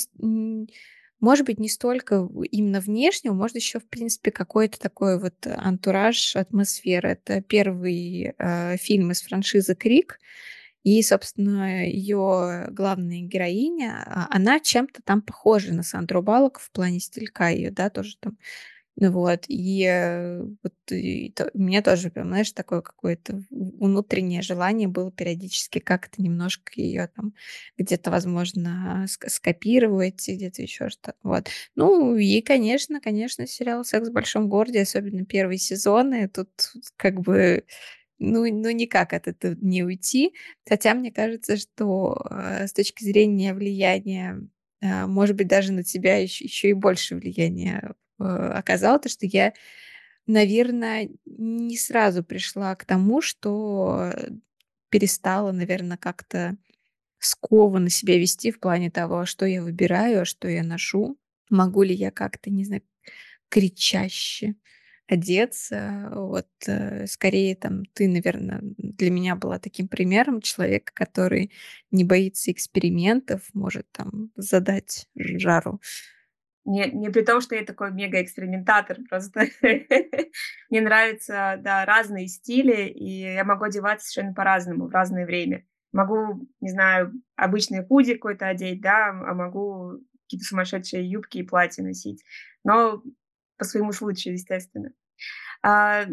[1.20, 7.08] может быть, не столько именно внешнего, может, ещё, в принципе, какой-то такой вот антураж, атмосфера.
[7.08, 10.20] Это 1, а, фильм из франшизы "Крик".
[10.84, 17.00] И, собственно, её главная героиня, а, она чем-то там похожа на Сандру Баллок в плане
[17.00, 18.38] стилька её, да, тоже там.
[19.00, 24.88] Вот, и, э, вот и то у меня тоже прям, знаешь, такое какое-то внутреннее желание
[24.88, 27.32] было периодически как-то немножко её там
[27.78, 31.48] где-то, возможно, скопировать, где-то ещё что вот.
[31.76, 36.12] Ну и, конечно конечно, сериал "Секс в большом городе", особенно 1 сезон.
[36.14, 36.50] И тут
[36.96, 37.64] как бы,
[38.20, 40.34] ну ну никак от этого не уйти.
[40.68, 44.40] Хотя мне кажется, что, а, с точки зрения влияния,
[44.82, 49.26] а, может быть, даже на тебя ещ ещё и больше влияния, а, оказал то, что
[49.26, 49.52] я,
[50.26, 54.30] наверно, не сразу пришла к тому, что, э,
[54.90, 56.56] перестала, наверно, как-то
[57.20, 61.18] скованно себя вести в плане того, что я выбираю, а что я ношу.
[61.50, 62.82] Могу ли я как-то, не знаю,
[63.48, 64.54] кричаще
[65.08, 66.10] одеться.
[66.14, 71.50] Вот, э, скорее, там, ты, наверно, для меня была таким примером человека, который
[71.90, 75.80] не боится экспериментов, может там задать жару.
[76.68, 79.46] Не не при том, что я такой мегаэкспериментатор, просто
[80.70, 85.64] мне нравятся, да, разные стили, и я могу одеваться совершенно по-разному в разное время.
[85.92, 91.82] Могу, не знаю, обычное худи какое-то одеть, да, а могу какие-то сумасшедшие юбки и платья
[91.82, 92.22] носить,
[92.64, 93.02] но
[93.56, 94.90] по своему случаю, естественно.
[95.62, 96.04] А,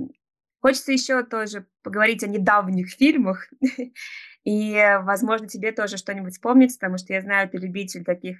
[0.61, 3.49] хочется ещё тоже поговорить о недавних фильмах,
[4.45, 8.37] и, возможно, тебе тоже что-нибудь вспомнится, потому что я знаю, ты любитель таких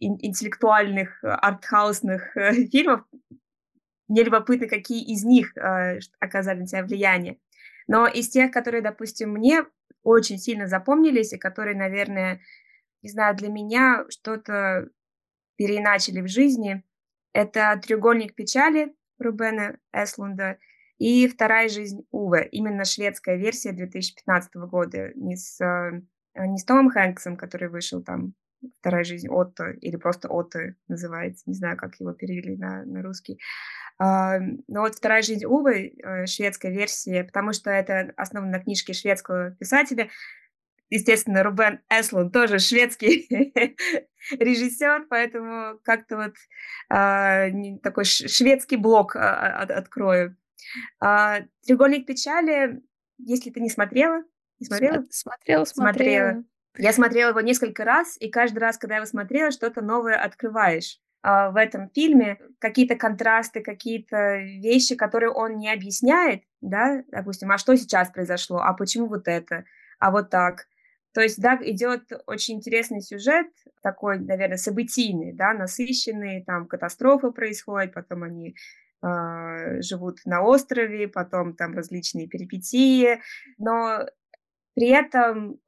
[0.00, 3.02] интеллектуальных, артхаусных, э, фильмов.
[4.08, 7.38] Мне любопытно, какие из них, ш оказали на тебя влияние.
[7.86, 9.64] Но из тех, которые, допустим, мне
[10.02, 12.40] очень сильно запомнились и которые, наверное,
[13.02, 14.88] не знаю, для меня что-то
[15.56, 16.84] переиначили в жизни-
[17.34, 20.58] это "Треугольник печали" Рубена Östlundа
[20.98, 22.48] и "Вторая жизнь Уве".
[22.52, 25.12] Именно шведская версия 2015 года.
[25.16, 26.02] Не с, э,
[26.46, 28.34] не с Томом Хэнксом, который вышел там,
[28.80, 31.44] "Вторая жизнь Отто" или просто "Отто" называется.
[31.46, 33.40] Не знаю, как его перевели на на русский.
[33.98, 38.92] А, но вот "Вторая жизнь Уве", э, шведская версия, потому что это основано на книжке
[38.92, 40.08] шведского писателя.
[40.90, 43.28] естественно, Рубен Эслун тоже шведский
[44.30, 46.34] режиссер, поэтому как-то вот
[46.90, 50.36] э, такой шведский блок э, открою.
[51.00, 52.82] «Треугольник печали»,
[53.26, 54.22] если ты не смотрела,
[54.58, 55.04] не смотрела?
[55.10, 55.64] Смотрела, смотрела.
[55.64, 56.44] смотрела.
[56.78, 61.00] Я смотрела его несколько раз, и каждый раз, когда я его смотрела, что-то новое открываешь
[61.22, 62.38] в этом фильме.
[62.58, 68.72] Какие-то контрасты, какие-то вещи, которые он не объясняет, да, допустим, а что сейчас произошло, а
[68.72, 69.64] почему вот это,
[69.98, 70.66] а вот так.
[71.12, 73.48] То есть, да, идет очень интересный сюжет,
[73.82, 78.54] такой, наверное, событийный, да, насыщенный, там катастрофы происходят, потом они
[79.02, 83.20] э, живут на острове, потом там различные перипетии,
[83.58, 84.06] но
[84.74, 85.58] при этом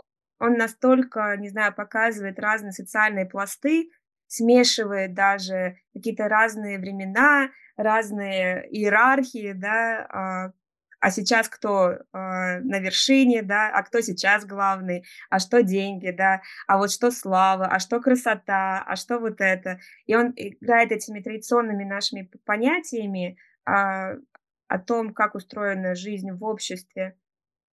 [0.42, 3.90] он настолько, не знаю, показывает разные социальные пласты,
[4.26, 10.52] смешивает даже какие-то разные времена, разные иерархии, да, а,
[10.98, 16.42] а сейчас кто э, на вершине, да, а кто сейчас главный, а что деньги, да,
[16.66, 19.78] а вот что слава, а что красота, а что вот это.
[20.06, 27.16] И он играет этими традиционными нашими понятиями э, о том, как устроена жизнь в обществе,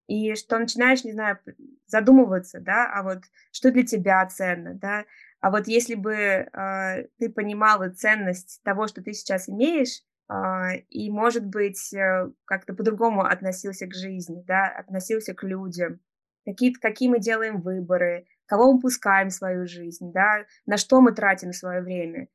[0.10, 1.38] и что начинаешь, не знаю,
[1.86, 3.20] задумываться, да, а вот
[3.52, 5.06] что для тебя ценно, да,
[5.40, 6.48] а вот если бы э,
[7.20, 13.22] ты понимала ценность того, что ты сейчас имеешь, а, и, может быть, э, как-то по-другому
[13.22, 16.00] относился к жизни, да, относился к людям,
[16.44, 21.12] какие, какие мы делаем выборы, кого мы пускаем в свою жизнь, да, на что мы
[21.12, 22.30] тратим свое время.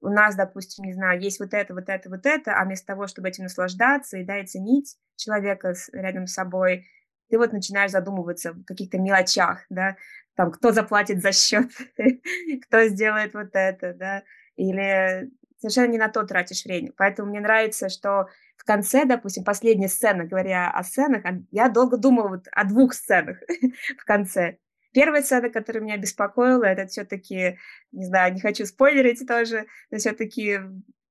[0.00, 3.06] У нас, допустим, не знаю, есть вот это, вот это, вот это, а вместо того,
[3.06, 6.86] чтобы этим наслаждаться и, да, и ценить человека рядом с собой,
[7.34, 9.96] ты вот начинаешь задумываться в каких-то мелочах, да,
[10.36, 11.68] там, кто заплатит за счет,
[12.68, 14.22] кто сделает вот это, да,
[14.54, 16.92] или совершенно не на то тратишь время.
[16.96, 22.28] Поэтому мне нравится, что в конце, допустим, последняя сцена, говоря о сценах, я долго думала
[22.28, 23.38] вот о двух сценах
[23.98, 24.58] в конце.
[24.92, 27.58] Первая сцена, которая меня беспокоила, это все-таки,
[27.90, 30.60] не знаю, не хочу спойлерить тоже, но все-таки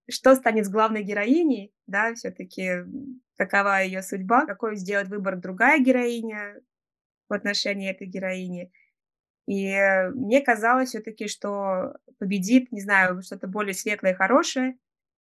[0.09, 2.83] что станет с главной героиней, да, все-таки
[3.37, 6.59] какова ее судьба, какой сделать выбор другая героиня
[7.29, 8.71] в отношении этой героини.
[9.45, 14.77] И э, мне казалось все-таки, что победит, не знаю, что-то более светлое и хорошее.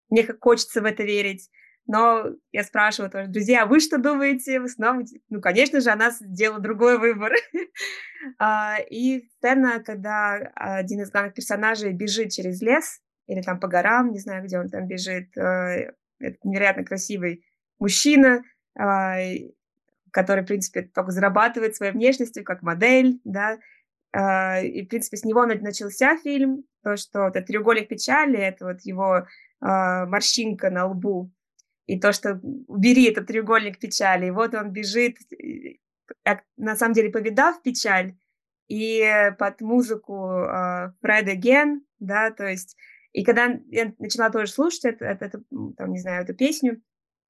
[0.10, 1.50] Мне как хочется в это верить.
[1.88, 4.60] Но я спрашиваю тоже, друзья, а вы что думаете?
[4.60, 7.34] В основном, ну, конечно же, она сделала другой выбор.
[8.38, 14.12] А, и сцена, когда один из главных персонажей бежит через лес или там по горам,
[14.12, 17.44] не знаю, где он там бежит, э, это невероятно красивый
[17.80, 18.44] мужчина,
[18.78, 19.18] а,
[20.12, 23.60] который, в принципе, только зарабатывает своей внешностью как модель, да,
[24.14, 28.82] а, и, в принципе, с него начался фильм, то, что это треугольник печали, это вот
[28.82, 29.28] его
[29.60, 31.32] морщинка на лбу,
[31.86, 35.18] и то, что убери этот треугольник печали, и вот он бежит,
[36.58, 38.16] на самом деле, повидав печаль,
[38.68, 40.16] и под музыку
[41.04, 42.76] Fred Again, да, то есть,
[43.14, 45.42] и когда я начала тоже слушать это, это,
[45.78, 46.82] там, не знаю, эту песню,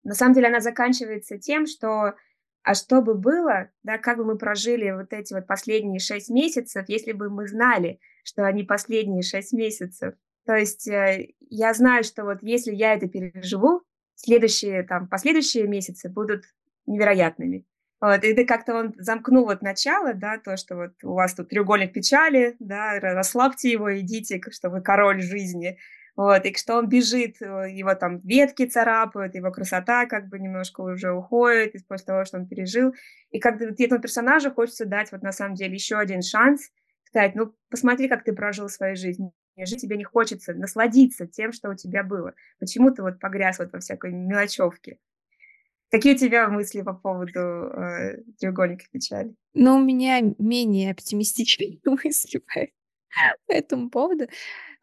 [0.04, 2.15] на самом деле она заканчивается тем, что
[2.63, 6.86] а что бы было, да, как бы мы прожили вот эти вот последние шесть месяцев,
[6.88, 10.13] если бы мы знали, что они последние шесть месяцев.
[10.46, 13.82] То есть э, я знаю, что вот если я это переживу,
[14.15, 16.44] следующие, там, последующие месяцы будут
[16.86, 17.65] невероятными.
[18.01, 21.49] Вот, и ты как-то он замкнул вот начало, да, то, что вот у вас тут
[21.49, 25.77] треугольник печали, да, расслабьте его, идите, что вы король жизни.
[26.15, 30.81] Вот, и что он бежит, э, его там ветки царапают, его красота как бы немножко
[30.81, 32.93] уже уходит после того, что он пережил.
[33.29, 36.69] И как этому персонажу хочется дать вот на самом деле еще один шанс,
[37.05, 39.31] сказать, ну, посмотри, как ты прожил свою жизнь.
[39.57, 42.33] Жить тебе не хочется, насладиться тем, что у тебя было.
[42.59, 44.97] Почему ты вот погряз вот во всякой мелочевке?
[45.91, 49.36] Какие у тебя мысли по поводу э, треугольника печали?
[49.54, 52.67] Ну, у меня менее оптимистичные мысли по,
[53.45, 54.27] по этому поводу.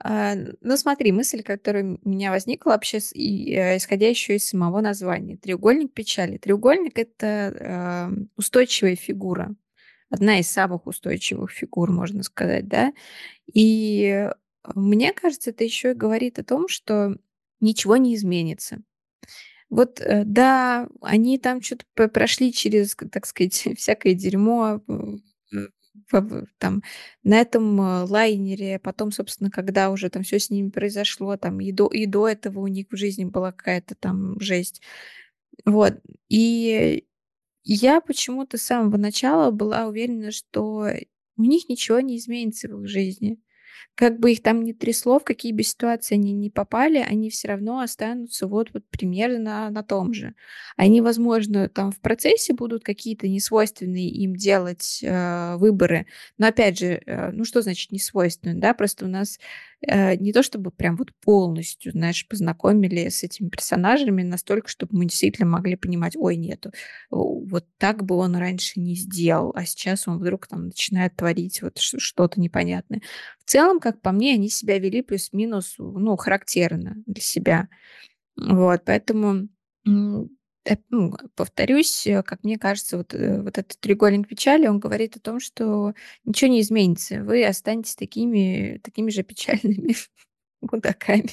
[0.00, 4.82] А, ну, смотри, мысль, которая у меня возникла вообще, и, э, исходя еще из самого
[4.82, 5.38] названия.
[5.38, 6.36] Треугольник печали.
[6.36, 9.54] Треугольник— это а, устойчивая фигура.
[10.10, 12.92] Одна из самых устойчивых фигур, можно сказать, да.
[13.52, 14.30] И
[14.74, 17.16] мне кажется, это еще и говорит о том, что
[17.60, 18.82] ничего не изменится.
[19.70, 24.80] Вот, э, да, они там что-то прошли через, так сказать, всякое дерьмо,
[26.58, 26.82] там
[27.22, 31.72] на этом э, лайнере, потом, собственно, когда уже там все с ними произошло, там и
[31.72, 34.80] до, и до этого у них в жизни была какая-то там жесть.
[35.64, 35.94] Вот.
[36.28, 37.06] И
[37.64, 40.88] я почему-то с самого начала была уверена, что
[41.36, 43.38] у них ничего не изменится в их жизни.
[43.94, 47.48] Как бы их там ни трясло, в какие бы ситуации они ни попали, они все
[47.48, 50.34] равно останутся вот, вот примерно на том же.
[50.76, 56.06] Они, возможно, там в процессе будут какие-то несвойственные им делать э, выборы,
[56.38, 59.38] но опять же, э, ну что значит несвойственные, да, просто у нас
[59.86, 65.48] не то чтобы прям вот полностью, знаешь, познакомили с этими персонажами настолько, чтобы мы действительно
[65.48, 66.72] могли понимать, ой, нету,
[67.10, 71.78] вот так бы он раньше не сделал, а сейчас он вдруг там начинает творить вот
[71.78, 73.02] что-то непонятное.
[73.44, 77.68] В целом, как по мне, они себя вели плюс-минус, ну, характерно для себя.
[78.36, 79.48] Вот, поэтому
[80.90, 85.20] ну, повторюсь, э, как мне кажется, вот, э, вот этот треугольник печали, он говорит о
[85.20, 85.94] том, что
[86.24, 87.22] ничего не изменится.
[87.22, 89.94] Вы останетесь такими, такими же печальными
[90.60, 91.30] мудаками.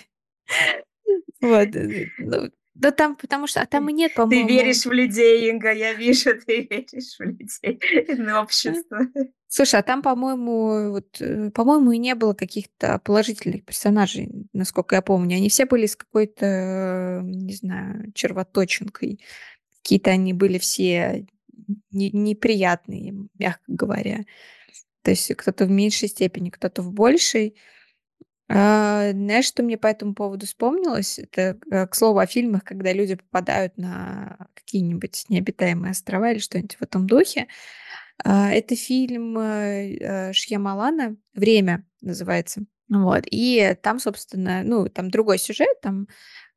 [1.41, 1.75] Вот.
[1.75, 4.47] Э, ну, да там, потому что, а там и нет, по-моему...
[4.47, 7.79] Ты веришь в людей, Инга, я вижу, ты веришь в людей,
[8.25, 8.99] в общество.
[9.47, 15.01] Слушай, а там, по-моему, вот, э, по-моему, и не было каких-то положительных персонажей, насколько я
[15.01, 15.37] помню.
[15.37, 19.21] Они все были с какой-то, не знаю, червоточинкой.
[19.81, 21.25] Какие-то они были все
[21.91, 24.25] не- неприятные, мягко говоря.
[25.03, 27.55] То есть кто-то в меньшей степени, кто-то в большей.
[28.47, 31.17] А, знаешь, что мне по этому поводу вспомнилось?
[31.19, 36.75] Это, э, к слову, о фильмах, когда люди попадают на какие-нибудь необитаемые острова или что-нибудь
[36.75, 37.47] в этом духе.
[38.23, 42.65] А, это фильм э, э, Шьямалана «Время» называется.
[42.89, 43.23] Вот.
[43.31, 46.07] И там, собственно, ну, там другой сюжет, там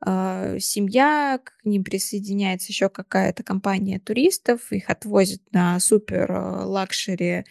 [0.07, 7.44] э, семья, к ним присоединяется еще какая-то компания туристов, их отвозят на супер luxury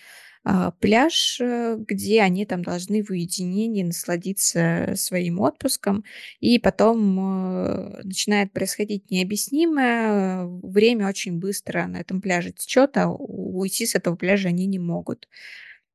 [0.80, 6.06] пляж, э, где они там должны в уединении насладиться своим отпуском,
[6.40, 13.86] и потом э, начинает происходить необъяснимое, время очень быстро на этом пляже течет, а уйти
[13.86, 15.28] с этого пляжа они не могут.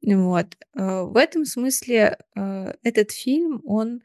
[0.04, 0.56] Вот.
[0.74, 4.02] Э, в этом смысле этот фильм, он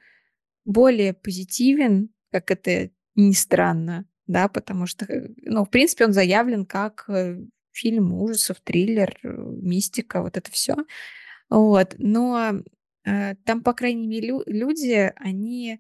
[0.64, 5.08] более позитивен, как это ни странно, да, потому что,
[5.42, 7.10] ну, в принципе, он заявлен как
[7.78, 10.76] фильм ужасов, триллер, э, мистика, вот это все.
[11.50, 11.96] Вот.
[11.98, 12.62] Но
[13.06, 15.80] э, там, по крайней мере, лю- люди, они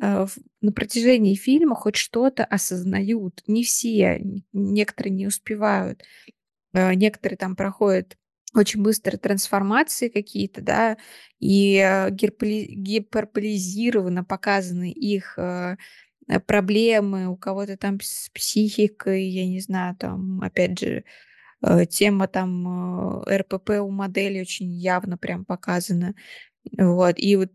[0.00, 0.26] э,
[0.60, 3.42] на протяжении фильма хоть что-то осознают.
[3.46, 4.20] Не все,
[4.52, 6.04] некоторые не успевают.
[6.72, 8.16] Э, некоторые там проходят
[8.54, 10.96] очень быстрые трансформации какие-то, да,
[11.38, 15.76] и э, гиперполизированно показаны их э,
[16.46, 21.04] проблемы, у кого-то там с психикой, я не знаю, там, опять же,
[21.90, 26.14] тема там э, РПП у модели очень явно прям показана.
[26.78, 27.14] Вот.
[27.18, 27.50] И вот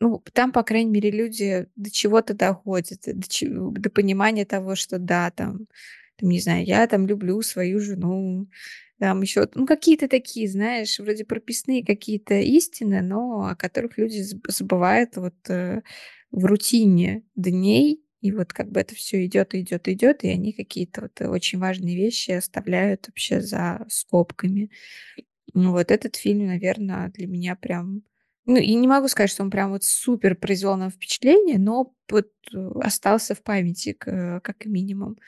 [0.00, 4.98] ну, там, по крайней мере, люди до чего-то доходят, до, чего, до понимания того, что
[4.98, 5.66] да, там,
[6.16, 8.48] там, не знаю, я там люблю свою жену,
[8.98, 15.16] там еще, ну, какие-то такие, знаешь, вроде прописные какие-то истины, но о которых люди забывают
[15.16, 15.82] вот э,
[16.30, 21.02] в рутине дней, и вот как бы это все идет, идет, идет, и они какие-то
[21.02, 24.70] вот очень важные вещи оставляют вообще за скобками.
[25.54, 28.02] Ну, вот этот фильм, наверное, для меня прям...
[28.46, 32.30] Ну, и не могу сказать, что он прям вот супер произвел нам впечатление, но вот
[32.52, 35.18] э, остался в памяти, как минимум.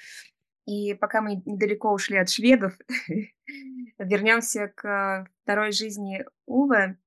[0.67, 2.79] И пока мы недалеко ушли от шведов,
[3.99, 6.99] вернемся к второй жизни Увы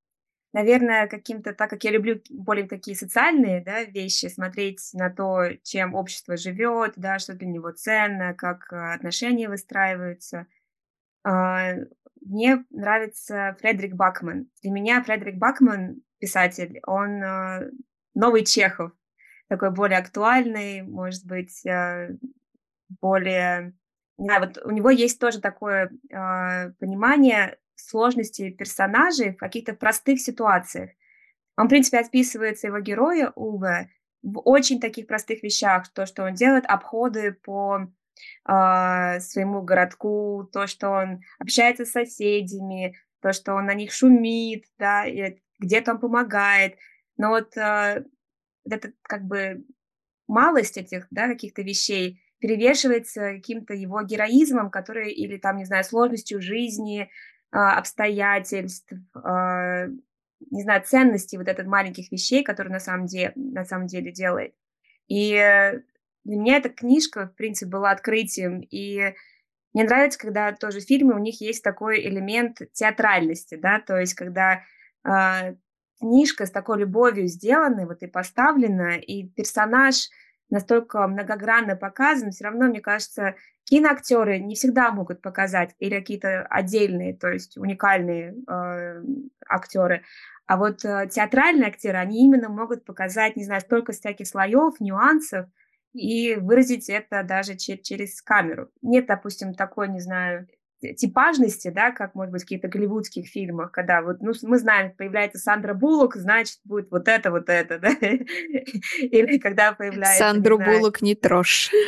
[0.56, 5.94] наверное, каким-то, так как я люблю более такие социальные да, вещи, смотреть на то, чем
[5.94, 10.48] общество живет, да, что для него ценно, как э, отношения выстраиваются.
[11.26, 11.74] А,
[12.22, 14.50] мне нравится Фредерик Бакман.
[14.62, 17.72] Для меня Фредерик Бакман, писатель, он э,
[18.14, 18.94] новый Чехов,
[19.50, 22.16] такой более актуальный, может быть, э,
[23.02, 23.74] более...
[24.18, 25.92] Не знаю, вот у него есть тоже такое
[26.80, 30.92] понимание сложности персонажей в каких-то простых ситуациях.
[31.58, 33.90] Он, в принципе, описывается его героя Уве
[34.24, 35.88] в очень таких простых вещах.
[35.94, 37.88] То, что он делает обходы по
[38.48, 44.66] э, своему городку, то, что он общается с соседями, то, что он на них шумит,
[44.78, 45.06] да,
[45.60, 46.78] где-то он помогает.
[47.18, 48.04] Но вот э,
[48.70, 49.64] это как бы
[50.28, 56.42] малость этих, да, каких-то вещей перевешивается каким-то его героизмом, который, или там, не знаю, сложностью
[56.42, 57.08] жизни, а,
[57.56, 59.88] обстоятельств, а,
[60.52, 64.54] не знаю, ценностей вот этих маленьких вещей, которые на самом деле, на самом деле делает.
[65.08, 65.34] И
[66.24, 68.62] для меня эта книжка, в принципе, была открытием.
[68.62, 69.14] И
[69.74, 74.64] мне нравится, когда тоже фильмы, у них есть такой элемент театральности, да, то есть когда
[75.04, 75.56] э,
[76.00, 80.10] книжка с такой любовью сделана, вот и поставлена, и персонаж
[80.50, 87.16] настолько многогранно показан, все равно, мне кажется, киноактеры не всегда могут показать или какие-то отдельные,
[87.16, 89.04] то есть уникальные э,
[89.48, 90.04] актеры.
[90.46, 95.48] А вот э, театральные актеры, они именно могут показать, не знаю, столько всяких слоев, нюансов
[95.94, 98.70] и выразить это даже че- через камеру.
[98.82, 100.48] Нет, допустим, такой, не знаю,
[100.94, 105.40] типажности, да, как, может быть, в каких-то голливудских фильмах, когда вот, ну, мы знаем, появляется
[105.40, 110.20] Сандра Буллок, значит, будет вот это, вот это, да, или когда появляется...
[110.20, 111.72] Сандру Буллок не трожь.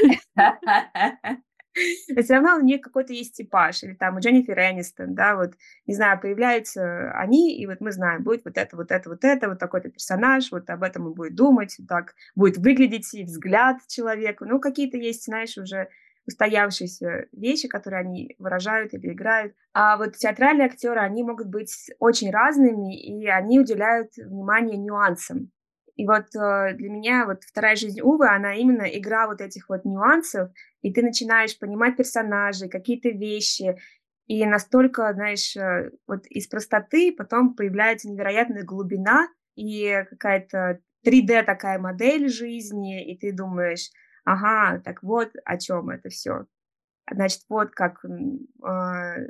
[2.10, 3.84] Но все равно у них какой-то есть типаж.
[3.84, 5.54] Или там у Дженнифер Энистон, да, вот,
[5.86, 9.50] не знаю, появляются они, и вот мы знаем, будет вот это, вот это, вот это,
[9.50, 14.46] вот такой-то персонаж, вот об этом он будет думать, так будет выглядеть и взгляд человека.
[14.46, 15.90] Ну, какие-то есть, знаешь, уже
[16.28, 19.54] устоявшиеся вещи, которые они выражают или играют.
[19.74, 25.52] А вот театральные актеры, они могут быть очень разными, и они уделяют внимание нюансам.
[25.96, 29.84] И вот э, для меня вот вторая жизнь Увы, она именно игра вот этих вот
[29.84, 30.52] нюансов,
[30.82, 33.78] и ты начинаешь понимать персонажей, какие-то вещи,
[34.28, 41.80] и настолько, знаешь, э, вот из простоты потом появляется невероятная глубина и какая-то 3D такая
[41.80, 43.90] модель жизни, и ты думаешь,
[44.34, 46.46] ага, так вот о чем это все.
[47.12, 49.28] Значит, вот как э,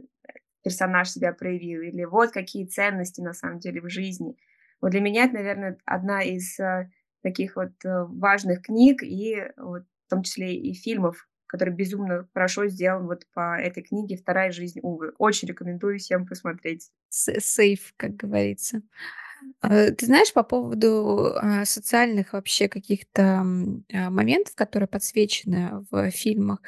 [0.63, 4.37] персонаж себя проявил, или вот какие ценности на самом деле в жизни–
[4.81, 6.89] вот для меня это, наверное, одна из э,
[7.23, 12.67] таких вот э, важных книг и вот, в том числе и фильмов, который безумно хорошо
[12.67, 15.13] сделан вот по этой книге «Вторая жизнь Увы».
[15.17, 16.91] Очень рекомендую всем посмотреть.
[17.09, 18.81] Сейф, как говорится.
[19.61, 23.43] А, ты знаешь, по поводу а, социальных вообще каких-то а,
[24.09, 26.61] моментов, которые подсвечены в фильмах,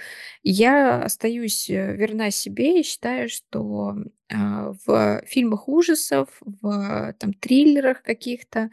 [0.44, 3.96] я остаюсь э, верна себе и считаю, что
[4.32, 8.70] в фильмах ужасов, в там, триллерах каких-то,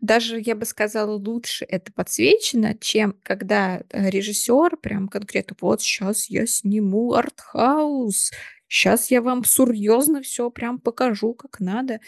[0.00, 6.28] даже, я бы сказала, лучше это подсвечено, чем когда э, режиссер прям конкретно, вот сейчас
[6.28, 8.32] я сниму артхаус,
[8.68, 12.00] сейчас я вам серьезно все прям покажу, как надо.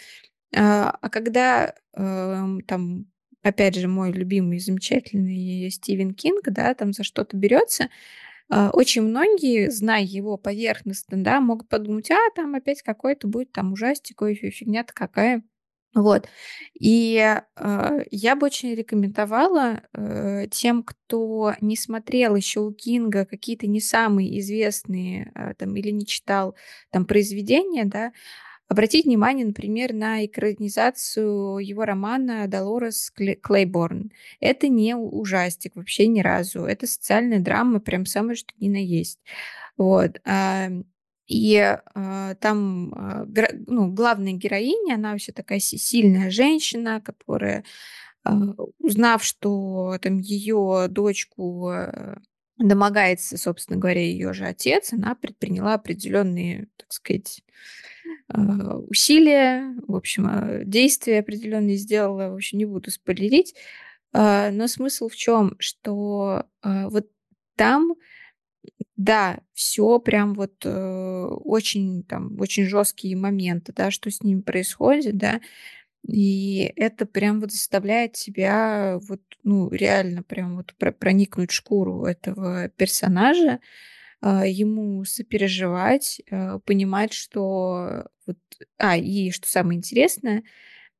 [0.55, 3.05] А, а когда, эм, там,
[3.43, 7.89] опять же, мой любимый, замечательный Стивен Кинг, да, там за что-то берется,
[8.49, 13.73] а, очень многие, зная его поверхностно, да, могут подумать, а, там опять какой-то будет там
[13.73, 15.43] ужастик, ой, фигня-то какая.
[15.95, 16.27] Вот.
[16.79, 17.17] И
[17.57, 23.81] э, я бы очень рекомендовала э, тем, кто не смотрел еще у Кинга какие-то не
[23.81, 26.55] самые известные э, там или не читал
[26.91, 28.11] там произведения, да,
[28.69, 34.11] Обратить внимание, например, на экранизацию его романа «Долорес Клейборн».
[34.39, 36.65] Это не ужастик вообще ни разу.
[36.65, 39.19] Это социальная драма, прям самое что ни на есть.
[39.75, 40.21] Вот.
[41.25, 47.63] И э, там э, ну, главная героиня, она вообще такая сильная женщина, которая,
[48.25, 48.29] э,
[48.79, 51.71] узнав, что там ее дочку
[52.57, 57.98] домогается, собственно говоря, ее же отец, она предприняла определенные, так сказать, а,
[58.87, 63.55] усилия, в общем, а, действия определенные сделала, в общем, не буду спойлерить.
[64.13, 67.07] А, но смысл в чем, что вот
[67.55, 67.95] там,
[68.95, 75.17] да, все прям вот э, очень там очень жесткие моменты, да, что с ними происходит,
[75.17, 75.41] да,
[76.07, 82.69] и это прям вот заставляет тебя вот, ну, реально прям вот проникнуть в шкуру этого
[82.69, 83.59] персонажа, а,
[84.21, 88.37] ему сопереживать, а, понимать, что вот...
[88.77, 90.43] А, и что самое интересное,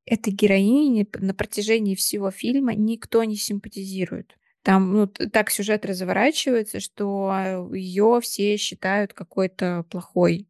[0.05, 4.37] этой героине на протяжении всего фильма никто не симпатизирует.
[4.63, 10.47] Там ну, так сюжет разворачивается, что ее все считают какой-то плохой.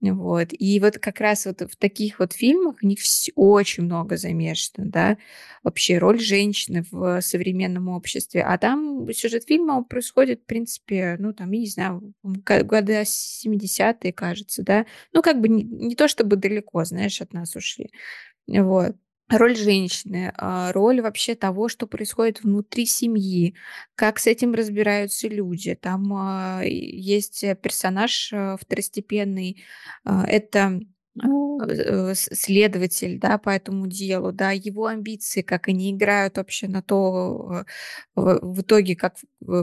[0.00, 0.48] Вот.
[0.52, 3.00] И вот как раз вот в таких вот фильмах у них
[3.34, 5.18] очень много замешано, да,
[5.64, 8.42] вообще роль женщины в современном обществе.
[8.42, 14.62] А там сюжет фильма происходит, в принципе, ну, там, я не знаю, года 70-е, кажется,
[14.62, 14.86] да.
[15.12, 17.90] Ну, как бы не, не то чтобы далеко, знаешь, от нас ушли.
[18.46, 18.96] Вот
[19.30, 23.54] роль женщины, а, роль вообще того, что происходит внутри семьи,
[23.94, 25.74] как с этим разбираются люди.
[25.74, 29.62] Там а, есть персонаж а, второстепенный,
[30.04, 30.80] это Э,
[32.14, 37.64] следователь, да, по этому делу, да, его амбиции, как они играют вообще на то,
[38.16, 39.16] э, в итоге, как,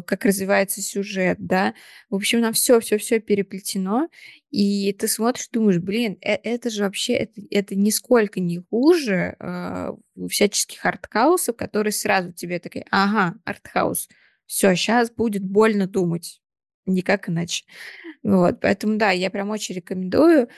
[0.06, 1.74] как развивается сюжет, да.
[2.10, 4.10] В общем, на все, все, все переплетено,
[4.52, 9.92] и ты смотришь, думаешь, блин, э это же вообще, это, это нисколько не хуже э,
[10.30, 14.10] всяческих артхаусов, которые сразу тебе такие, ага, артхаус,
[14.46, 16.42] все, сейчас будет больно думать,
[16.86, 17.66] никак иначе.
[18.24, 20.50] Вот, поэтому, да, я прям очень рекомендую.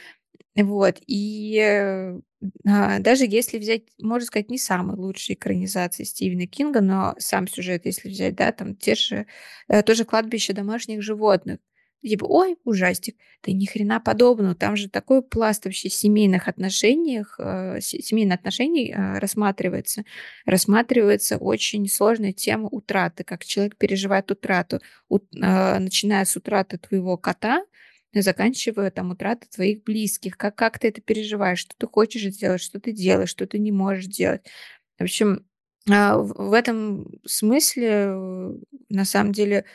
[0.58, 2.20] Вот, и э,
[2.68, 7.86] а, даже если взять, можно сказать, не самые лучшие экранизации Стивена Кинга, но сам сюжет,
[7.86, 9.28] если взять, да, там те же,
[9.68, 11.60] э, тоже кладбище домашних животных.
[12.04, 13.18] Типа, ой, ужастик.
[13.44, 14.56] Да ни хрена подобного.
[14.56, 20.04] Там же такой пласт вообще семейных отношениях, э, семейных отношений э, рассматривается.
[20.46, 24.80] Рассматривается очень сложная тема утраты, как человек переживает утрату.
[25.10, 27.64] У, э, начиная с утраты твоего кота,
[28.14, 30.38] заканчивая там утраты твоих близких.
[30.38, 31.60] Как, как ты это переживаешь?
[31.60, 34.42] Что ты хочешь сделать, что ты делаешь, что ты не можешь делать.
[35.00, 35.46] В общем,
[35.90, 38.52] э, в этом смысле, э,
[38.90, 39.66] на самом деле,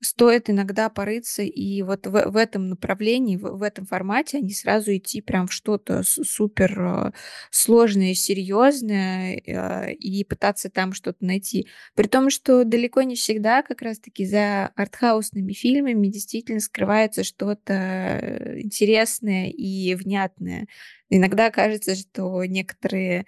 [0.00, 4.52] стоит иногда порыться и вот в, в этом направлении, в, в этом формате, а не
[4.52, 7.12] сразу идти прям в что-то супер э,
[7.50, 11.66] сложное, серьезное э, и пытаться там что-то найти.
[11.94, 19.50] При том, что далеко не всегда как раз-таки за артхаусными фильмами действительно скрывается что-то интересное
[19.50, 20.66] и внятное.
[21.10, 23.24] Иногда кажется, что некоторые а,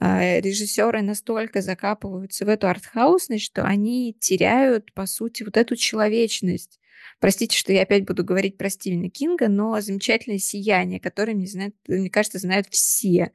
[0.00, 6.78] режиссеры настолько закапываются в эту артхаусность, что они теряют, по сути, вот эту человечность.
[7.20, 11.74] Простите, что я опять буду говорить про Стивена Кинга, но замечательное сияние, которое, мне, знают,
[11.88, 13.32] мне кажется, знают все.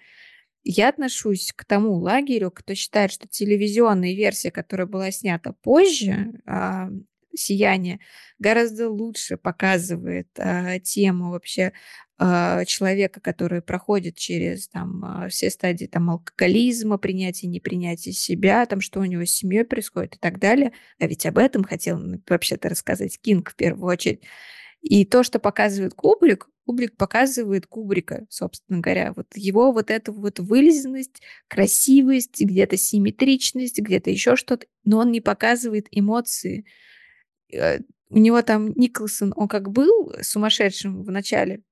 [0.64, 6.90] Я отношусь к тому лагерю, кто считает, что телевизионная версия, которая была снята позже, а,
[7.36, 8.00] сияние
[8.40, 11.72] гораздо лучше показывает а, тему вообще а,
[12.20, 19.00] человека, который проходит через там а, все стадии там алкоголизма, принятия, непринятия себя, там что
[19.00, 20.74] у него с семьей происходит и так далее.
[21.00, 24.22] А ведь об этом хотел вообще-то рассказать Кинг в первую очередь.
[24.82, 29.14] И то, что показывает Кубрик, Кубрик показывает Кубрика, собственно говоря.
[29.16, 35.20] Вот его вот эту вот вылезанность, красивость, где-то симметричность, где-то еще что-то, но он не
[35.20, 36.66] показывает эмоции.
[37.52, 41.64] Э, у него там Николсон, он как был сумасшедшим в начале.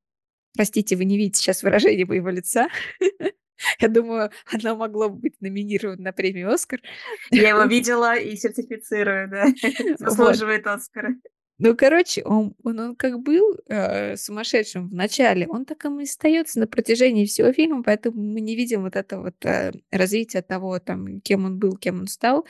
[0.56, 2.68] Простите, вы не видите сейчас выражение моего лица.
[3.80, 6.82] Я думаю, оно могло быть номинировано на премию «Оскар».
[7.30, 9.46] Я его видела и сертифицирую, да.
[10.00, 10.72] Заслуживает вот.
[10.72, 11.16] «Оскара».
[11.64, 16.60] Ну, короче, он, он, он как был э, сумасшедшим в начале, он так и остается
[16.60, 21.22] на протяжении всего фильма, поэтому мы не видим вот это вот э, развития того, там,
[21.22, 22.48] кем он был, кем он стал.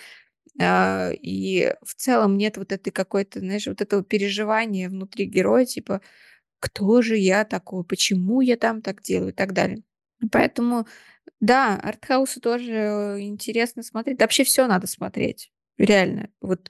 [0.62, 6.02] А, и в целом нет вот этой какой-то, знаешь, вот этого переживания внутри героя, типа,
[6.62, 9.84] кто же я такой, почему я там так делаю и так далее.
[10.32, 10.88] Поэтому,
[11.42, 14.20] да, артхаусы тоже интересно смотреть.
[14.22, 15.52] вообще все надо смотреть.
[15.78, 16.30] Реально.
[16.42, 16.70] Вот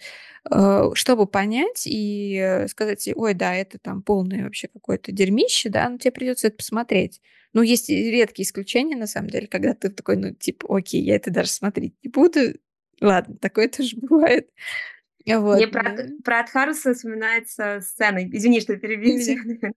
[0.50, 5.98] э, чтобы понять и сказать, ой, да, это там полное вообще какое-то дерьмище, да, но
[5.98, 7.22] тебе придется это посмотреть.
[7.54, 11.30] Ну, есть редкие исключения, на самом деле, когда ты такой, ну, типа, окей, я это
[11.30, 12.40] даже смотреть не буду,
[13.02, 14.50] Ладно, такое тоже бывает.
[15.26, 15.58] Вот.
[15.58, 19.20] Мне про, про Адхаруса вспоминается сцена, извини, что перебью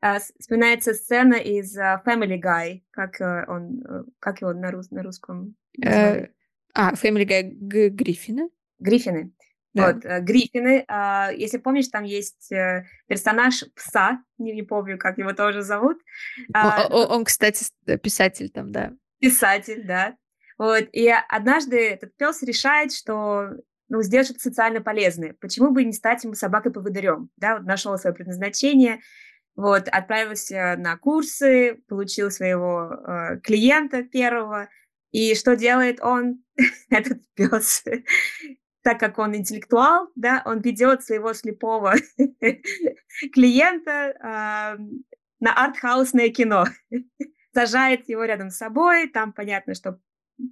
[0.00, 4.90] а, вспоминается сцена из uh, Family Guy, как uh, он, uh, как его на, рус,
[4.90, 6.26] на русском э,
[6.74, 8.50] А, Family Guy Гриффины?
[8.78, 9.32] Гриффины.
[9.72, 9.92] Да.
[9.92, 10.84] Вот, э, Гриффины.
[10.88, 15.98] А, если помнишь, там есть э, персонаж пса, не, не помню, как его тоже зовут.
[16.54, 17.64] Он, он, кстати,
[18.02, 18.92] писатель там, да.
[19.20, 20.16] Писатель, да.
[20.58, 23.48] Вот, и однажды этот пес решает, что
[23.90, 25.34] ну, что-то социально полезное.
[25.40, 27.28] Почему бы не стать ему собакой-поводырем?
[27.36, 29.00] Да, вот нашел свое предназначение,
[29.56, 34.68] вот, отправился на курсы, получил своего э, клиента первого,
[35.10, 36.42] и что делает он,
[36.90, 37.84] этот пес?
[38.82, 41.96] так как он интеллектуал, да, он ведет своего слепого
[43.34, 44.78] клиента э,
[45.40, 46.64] на артхаусное кино,
[47.52, 50.00] сажает его рядом с собой, там понятно, что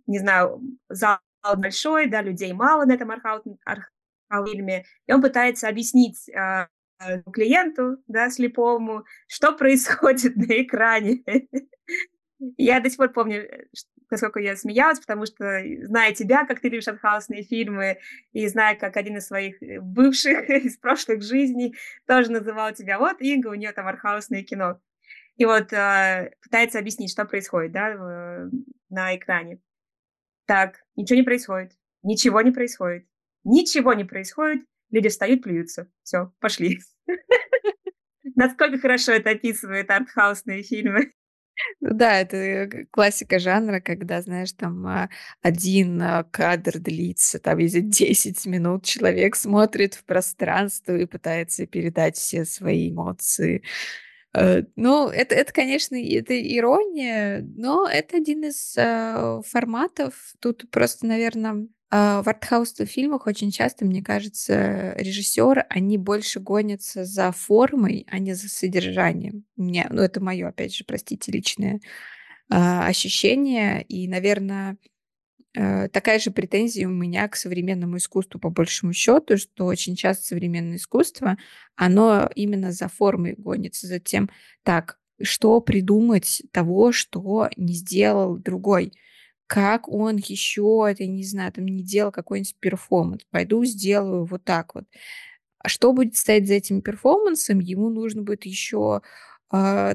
[0.07, 1.19] не знаю, зал
[1.57, 6.69] большой, да, людей мало на этом архаут-фильме, и он пытается объяснить э,
[7.33, 11.23] клиенту, да, слепому, что происходит на экране.
[12.57, 13.67] Я до сих пор помню, э,
[14.11, 17.99] насколько я смеялась, потому что, зная тебя, как ты любишь артхаусные фильмы,
[18.33, 21.75] и зная, как один из своих э, бывших из прошлых жизней
[22.07, 24.81] тоже называл тебя, вот, Инга, у нее там артхаусное кино.
[25.37, 28.51] И вот э, пытается объяснить, что происходит, да, в,
[28.91, 29.61] на экране.
[30.49, 31.73] Так, ничего не происходит.
[32.03, 33.07] Ничего не происходит.
[33.45, 34.65] Ничего не происходит.
[34.91, 35.93] Люди встают, плюются.
[36.03, 36.79] Все, пошли.
[38.35, 41.13] Насколько хорошо это описывает артхаусные фильмы.
[41.81, 45.11] Ну да, это э, классика жанра, когда, знаешь, там а,
[45.43, 52.17] один а, кадр длится, там, если 10 минут человек смотрит в пространство и пытается передать
[52.17, 53.65] все свои эмоции.
[54.39, 60.35] Э, ну, это, это, конечно, это ирония, но это один из э, форматов.
[60.41, 67.05] Тут просто, наверное, э, в артхаусных фильмах очень часто, мне кажется, режиссеры, они больше гонятся
[67.05, 69.45] за формой, а не за содержанием.
[69.57, 71.81] Мне, ну, это мое, опять же, простите, личное
[72.51, 73.83] э, ощущение.
[73.83, 74.77] И, наверное,
[75.55, 80.77] такая же претензия у меня к современному искусству, по большему счету, что очень часто современное
[80.77, 81.37] искусство,
[81.75, 84.31] оно именно за формой гонится, за тем,
[84.63, 88.93] так, что придумать того, что не сделал другой
[89.49, 93.23] как он еще, я не знаю, там не делал какой-нибудь перформанс.
[93.31, 94.85] Пойду сделаю вот так вот.
[95.59, 97.59] А что будет стоять за этим перформансом?
[97.59, 99.01] Ему нужно будет еще
[99.51, 99.95] э,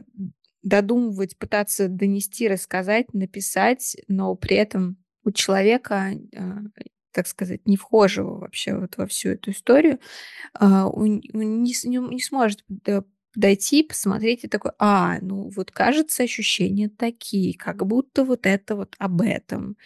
[0.64, 6.42] додумывать, пытаться донести, рассказать, написать, но при этом у человека, э,
[7.12, 10.00] так сказать, не вхожего вообще вот во всю эту историю,
[10.60, 12.64] э, он, не, не, сможет
[13.36, 18.96] дойти, посмотреть и такой, а, ну вот кажется ощущения такие, как будто вот это вот
[19.00, 19.78] об этом.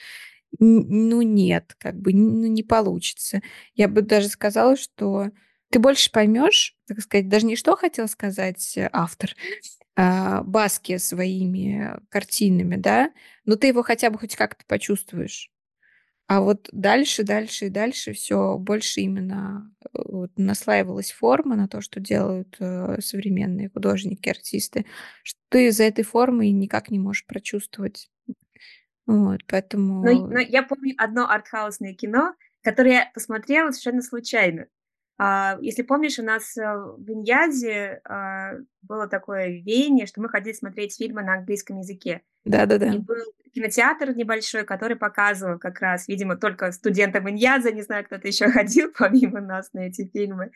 [0.60, 3.42] Ну нет, как бы ну, не получится.
[3.76, 5.32] Я бы даже сказала, что
[5.70, 12.76] ты больше поймешь, так сказать, даже не что хотел сказать автор, а, Баски своими картинами,
[12.76, 13.12] да,
[13.46, 15.50] но ты его хотя бы хоть как-то почувствуешь.
[16.28, 21.80] А вот дальше, дальше и дальше все больше именно э, вот наслаивалась форма на то,
[21.82, 24.86] что делают э, современные художники, артисты,
[25.24, 28.10] что ты за этой формой никак не можешь прочувствовать.
[29.06, 30.04] Вот, поэтому...
[30.04, 34.68] Но, но я помню одно артхаусное кино, которое я посмотрела совершенно случайно.
[35.20, 38.52] А, если помнишь, у нас э, в Иньязе а,
[38.84, 42.22] было такое веяние, что мы ходили смотреть фильмы на английском языке.
[42.46, 42.94] Да-да-да.
[42.94, 48.28] И был кинотеатр небольшой, который показывал как раз, видимо, только студентам Иньяза, не знаю, кто-то
[48.28, 50.52] еще ходил помимо нас на эти фильмы.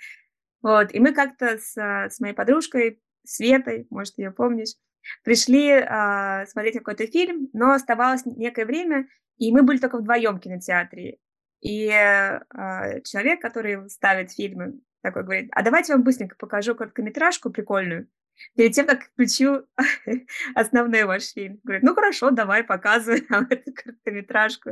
[0.62, 4.76] Вот, и мы как-то с, с моей подружкой Светой, может, ее помнишь,
[5.24, 9.07] пришли э, смотреть какой-то фильм, но оставалось некое время,
[9.38, 11.18] и мы были только вдвоем в кинотеатре.
[11.62, 18.07] И э, человек, который ставит фильмы, такой говорит, а давайте вам быстренько покажу короткометражку прикольную
[18.55, 19.66] перед тем, как включу
[20.55, 21.59] основной ваш фильм.
[21.64, 24.72] Говорит, ну хорошо, давай, показывай нам эту короткометражку.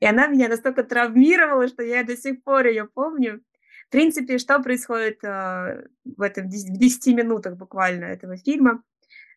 [0.00, 3.42] И она меня настолько травмировала, что я до сих пор ее помню.
[3.88, 8.82] В принципе, что происходит э, в этом в 10 минутах буквально этого фильма?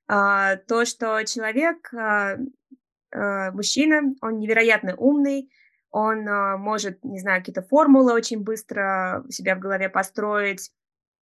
[0.08, 5.52] Э, то, что человек, э, мужчина, он невероятно умный,
[5.92, 10.72] он э, может, не знаю, какие-то формулы очень быстро у себя в голове построить.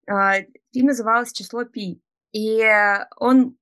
[0.06, 2.02] Э, фильм назывался «Число Пи».
[2.32, 2.62] И
[3.16, 3.56] он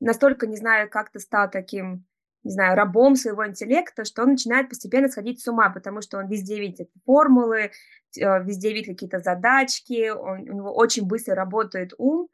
[0.00, 2.06] настолько, не знаю, как-то стал таким,
[2.44, 6.28] не знаю, рабом своего интеллекта, что он начинает постепенно сходить с ума, потому что он
[6.28, 7.70] везде видит формулы,
[8.18, 12.28] э, везде видит какие-то задачки, он, у него очень быстро работает ум.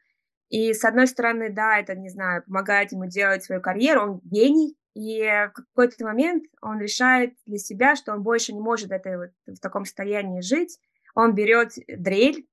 [0.48, 4.76] И, с одной стороны, да, это, не знаю, помогает ему делать свою карьеру, он гений,
[4.94, 9.30] и в какой-то момент он решает для себя, что он больше не может этой вот,
[9.46, 10.78] в таком состоянии жить.
[11.14, 12.46] Он берет дрель,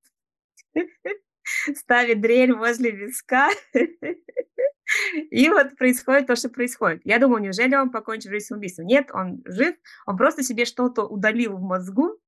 [1.74, 3.50] ставит дрель возле виска,
[5.30, 7.02] и вот происходит то, что происходит.
[7.04, 8.86] Я думаю, неужели он покончил жизнь самоубийством?
[8.86, 9.76] Нет, он жив,
[10.06, 12.18] он просто себе что-то удалил в мозгу,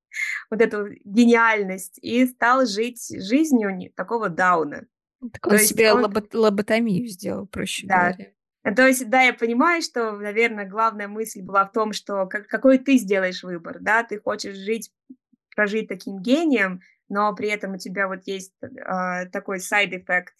[0.50, 4.86] вот эту гениальность, и стал жить жизнью такого дауна.
[5.32, 6.04] Так он себе он...
[6.04, 8.12] лобот- лоботомию сделал, проще да.
[8.12, 8.32] говоря.
[8.62, 12.78] То есть, да, я понимаю, что, наверное, главная мысль была в том, что как, какой
[12.78, 14.92] ты сделаешь выбор, да, ты хочешь жить,
[15.56, 20.34] прожить таким гением, но при этом у тебя вот есть э, такой side effect,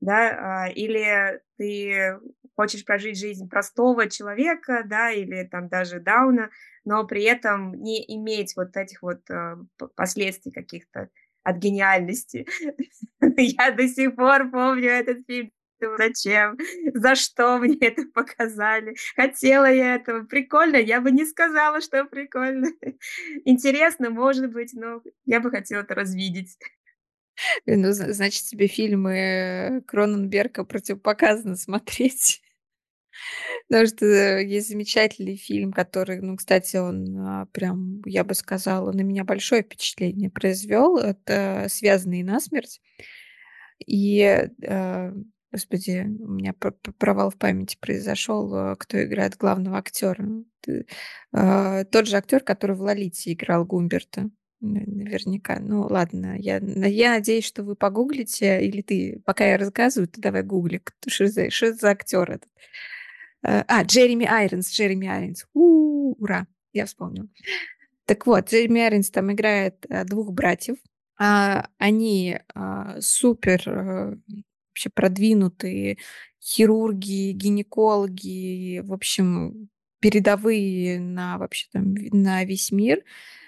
[0.00, 2.18] да, э, или ты
[2.56, 6.50] хочешь прожить жизнь простого человека, да, или там даже дауна,
[6.84, 9.56] но при этом не иметь вот этих вот э,
[9.94, 11.10] последствий каких-то
[11.44, 12.46] от гениальности.
[13.20, 15.52] Я до сих пор помню этот фильм
[15.98, 16.58] зачем,
[16.94, 22.68] за что мне это показали, хотела я этого, прикольно, я бы не сказала, что прикольно,
[23.44, 26.56] интересно, может быть, но я бы хотела это развидеть.
[27.66, 32.42] Э, ну, значит, тебе фильмы Кроненберга противопоказано смотреть.
[33.68, 34.06] Потому что
[34.38, 39.62] есть замечательный фильм, который, ну, кстати, он а, прям, я бы сказала, на меня большое
[39.62, 40.96] впечатление произвел.
[40.98, 42.80] Это «Связанные насмерть».
[43.86, 45.12] И э,
[45.50, 46.52] Господи, у меня
[46.98, 50.26] провал в памяти произошел, э, кто играет главного актера.
[51.32, 54.28] Э, тот же актер, который в Лолите играл Гумберта.
[54.60, 55.58] Наверняка.
[55.60, 56.36] Ну, ладно.
[56.38, 61.26] Я, я надеюсь, что вы погуглите, или ты, пока я рассказываю, ты давай гугли, что
[61.28, 62.50] за, что за актер этот.
[63.42, 65.46] Э, а, Джереми Айронс, Джереми Айронс.
[65.54, 67.28] У, ура, я вспомнила.
[68.04, 70.76] Так вот, Джереми Айронс там играет двух братьев.
[71.18, 74.18] А, они а, супер
[74.78, 75.98] вообще продвинутые
[76.40, 79.68] хирурги, гинекологи, в общем,
[80.00, 83.02] передовые на вообще там на весь мир.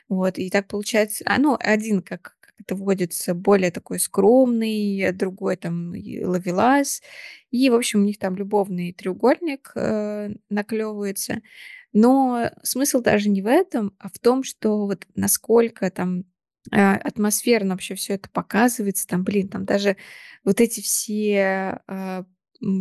[0.08, 5.56] Вот, и так получается, а, ну, один, как, как это вводится, более такой скромный, другой
[5.56, 7.00] там ловелас,
[7.52, 11.42] и, в общем, у них там любовный треугольник э, наклевывается.
[11.92, 16.24] Но смысл даже не в этом, а в том, что вот насколько там а,
[16.70, 19.96] атмосферно вообще все это показывается, там, блин, там даже
[20.44, 22.24] вот эти все а,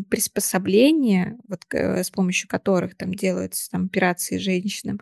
[0.09, 4.99] приспособления, вот с помощью которых там делаются там операции женщинам,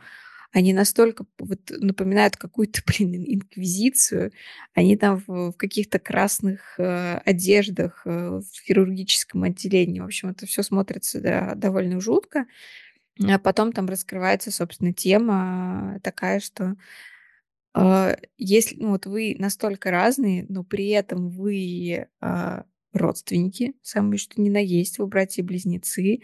[0.53, 4.31] они настолько вот напоминают какую-то, блин, инквизицию.
[4.73, 9.99] Они там в, в каких-то красных э, одеждах э, в хирургическом отделении.
[9.99, 12.45] В общем, это все смотрится да, довольно жутко.
[13.27, 16.75] А потом там раскрывается, собственно, тема такая, что э,
[18.37, 22.61] если ну, вот вы настолько разные, но при этом вы э,
[22.93, 26.21] родственники, самые что ни на есть, вы братья-близнецы,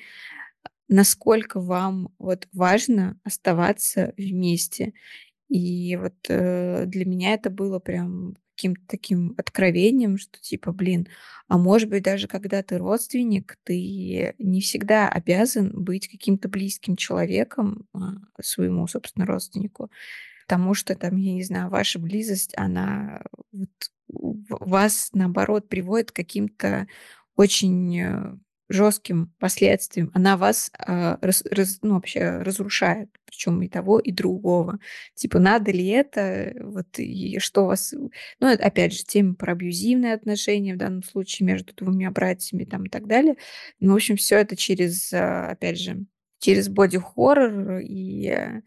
[0.87, 4.93] насколько вам вот важно оставаться вместе.
[5.49, 11.07] И вот э, для меня это было прям каким-то таким откровением, что типа, блин,
[11.47, 17.87] а может быть даже когда ты родственник, ты не всегда обязан быть каким-то близким человеком
[17.93, 19.89] а, своему, собственно, родственнику,
[20.47, 23.21] потому что там, я не знаю, ваша близость, она
[23.51, 23.69] вот,
[24.07, 26.87] вас, наоборот, приводит к каким-то
[27.35, 28.35] очень э,
[28.69, 34.79] жестким последствиям, она вас э, раз, раз, ну, вообще разрушает, причем и того, и другого.
[35.15, 37.93] Типа, надо ли это, вот, и что вас...
[38.39, 42.89] Ну, опять же, тема про абьюзивные отношения в данном случае между двумя братьями там, и
[42.89, 43.35] так далее.
[43.79, 46.05] Ну, в общем, все это через, а, опять же,
[46.39, 48.61] через боди-хоррор и э,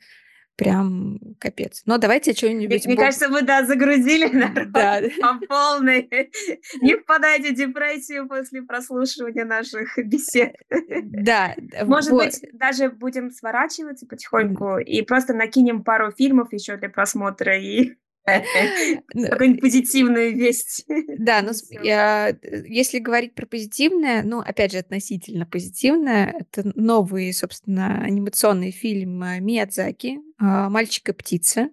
[0.57, 1.83] прям капец.
[1.87, 2.87] Но давайте что-нибудь...
[2.87, 5.03] Мне, мне кажется, вы, да, загрузили народ да.
[5.21, 6.09] по полной.
[6.81, 10.57] Не впадайте в депрессию после прослушивания наших бесед.
[11.03, 11.55] Да.
[11.85, 12.25] Может вот.
[12.25, 17.95] быть, даже будем сворачиваться потихоньку и просто накинем пару фильмов еще для просмотра и
[19.07, 20.85] Какую-нибудь позитивную весть.
[21.19, 21.53] Да, но
[21.83, 29.19] я, если говорить про позитивное, ну, опять же, относительно позитивное, это новый, собственно, анимационный фильм
[29.21, 31.71] Миядзаки а, «Мальчик и птица»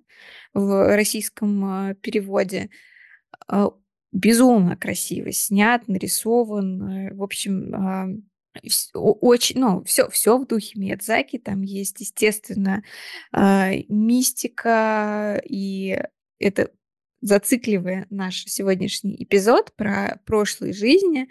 [0.53, 2.69] в российском а, переводе.
[3.47, 3.71] А,
[4.11, 7.15] безумно красиво снят, нарисован.
[7.15, 8.23] В общем,
[8.93, 11.39] очень, ну, все, все в духе Миядзаки.
[11.39, 12.83] Там есть, естественно,
[13.89, 15.99] мистика и
[16.43, 16.71] это
[17.21, 21.29] зацикливая наш сегодняшний эпизод про прошлые жизни,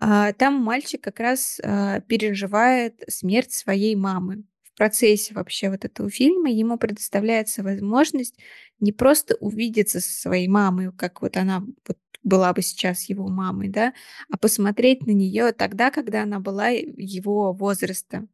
[0.00, 4.44] а, там мальчик как раз а, переживает смерть своей мамы.
[4.64, 8.36] В процессе вообще вот этого фильма ему предоставляется возможность
[8.80, 13.68] не просто увидеться со своей мамой, как вот она вот была бы сейчас его мамой,
[13.68, 13.94] да,
[14.30, 18.26] а посмотреть на нее тогда, когда она была его возраста.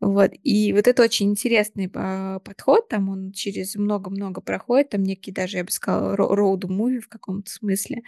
[0.00, 0.30] Вот.
[0.44, 5.58] И вот это очень интересный а, подход, там он через много-много проходит, там некий даже,
[5.58, 8.02] я бы сказала, роуд-муви в каком-то смысле.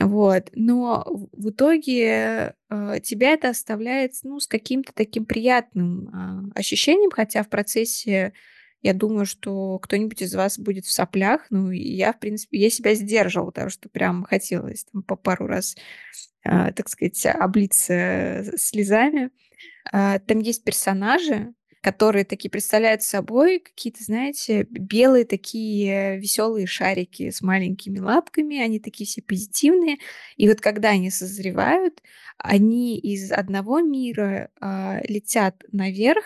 [0.00, 0.50] Вот.
[0.54, 6.08] Но в итоге э, тебя это оставляет ну, с каким-то таким приятным
[6.54, 8.32] э, ощущением, хотя в процессе
[8.82, 11.46] я думаю, что кто-нибудь из вас будет в соплях.
[11.50, 15.76] Ну, я, в принципе, я себя сдерживала, потому что прям хотелось там по пару раз,
[15.76, 19.30] э, так сказать, облиться слезами.
[19.90, 27.42] А, там есть персонажи, которые такие представляют собой какие-то, знаете, белые такие веселые шарики с
[27.42, 29.98] маленькими лапками, они такие все позитивные.
[30.36, 32.00] И вот когда они созревают,
[32.38, 36.24] они из одного мира а, летят наверх,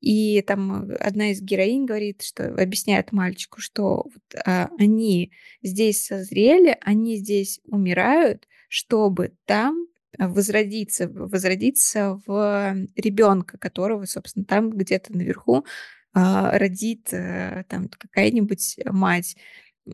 [0.00, 6.78] и там одна из героинь говорит, что объясняет мальчику, что вот, а, они здесь созрели,
[6.80, 15.66] они здесь умирают, чтобы там возродиться, возродиться в ребенка, которого, собственно, там где-то наверху
[16.14, 19.36] а, родит а, там какая-нибудь мать.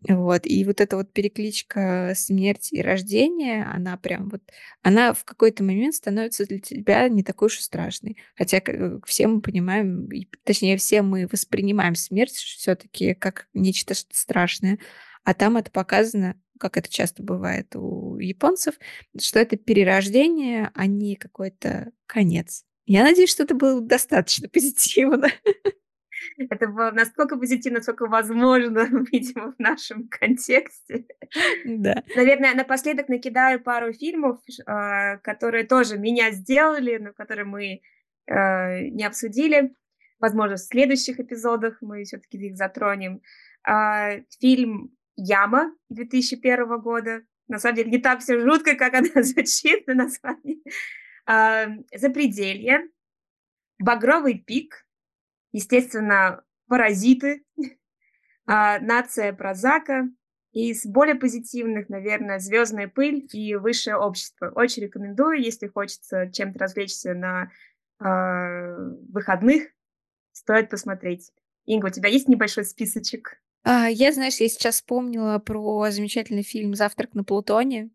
[0.09, 0.47] Вот.
[0.47, 4.43] И вот эта вот перекличка смерти и рождения, она прям вот,
[4.83, 8.16] она в какой-то момент становится для тебя не такой уж и страшной.
[8.37, 8.62] Хотя
[9.07, 10.09] все мы понимаем,
[10.45, 14.79] точнее, все мы воспринимаем смерть все-таки как нечто страшное.
[15.24, 18.74] А там это показано как это часто бывает у японцев,
[19.20, 22.64] что это перерождение, а не какой-то конец.
[22.86, 25.28] Я надеюсь, что это было достаточно позитивно.
[26.38, 31.06] Это было настолько позитивно, насколько возможно, видимо, в нашем контексте.
[31.64, 32.02] Да.
[32.16, 37.82] Наверное, напоследок накидаю пару фильмов, а, которые тоже меня сделали, но которые мы
[38.28, 39.74] а, не обсудили.
[40.18, 43.20] Возможно, в следующих эпизодах мы все-таки их затронем.
[43.64, 47.23] А, фильм Яма 2001 года.
[47.49, 50.62] На самом деле не так все жутко, как она звучит на названии.
[51.27, 52.89] А, Запределье,
[53.81, 54.87] Багровый пик,
[55.53, 57.45] естественно, Паразиты,
[58.47, 60.09] а, Нация Прозака,
[60.53, 64.51] и из более позитивных, наверное, Звездная пыль и Высшее общество.
[64.55, 67.51] Очень рекомендую, если хочется чем-то развлечься на
[68.01, 68.77] э,
[69.12, 69.69] выходных,
[70.33, 71.31] стоит посмотреть?
[71.66, 73.41] Инга, у тебя есть небольшой списочек?
[73.71, 77.91] А, я, знаешь, я сейчас вспомнила про замечательный фильм «Завтрак на Плутоне»,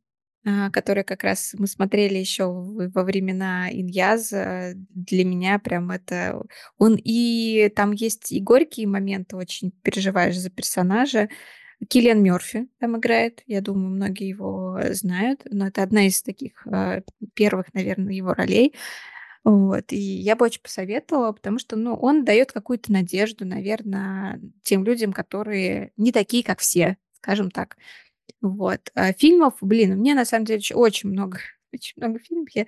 [0.45, 4.73] а, который как раз мы смотрели еще во времена Иньяза.
[4.75, 6.43] Для меня прям это...
[6.77, 7.73] Он и...
[7.75, 11.29] Там есть и горькие моменты, очень переживаешь за персонажа.
[11.89, 13.41] Киллиан Мерфи там играет.
[13.47, 15.41] Я думаю, многие его знают.
[15.45, 17.01] Но это одна из таких а,
[17.33, 18.75] первых, наверное, его ролей.
[19.43, 19.91] Вот.
[19.91, 25.11] И я бы очень посоветовала, потому что, ну, он дает какую-то надежду, наверное, тем людям,
[25.11, 27.77] которые не такие, как все, скажем так.
[28.41, 28.91] Вот.
[28.95, 31.39] А фильмов, блин, мне на самом деле очень много
[31.73, 32.49] очень много фильмов.
[32.53, 32.65] Я,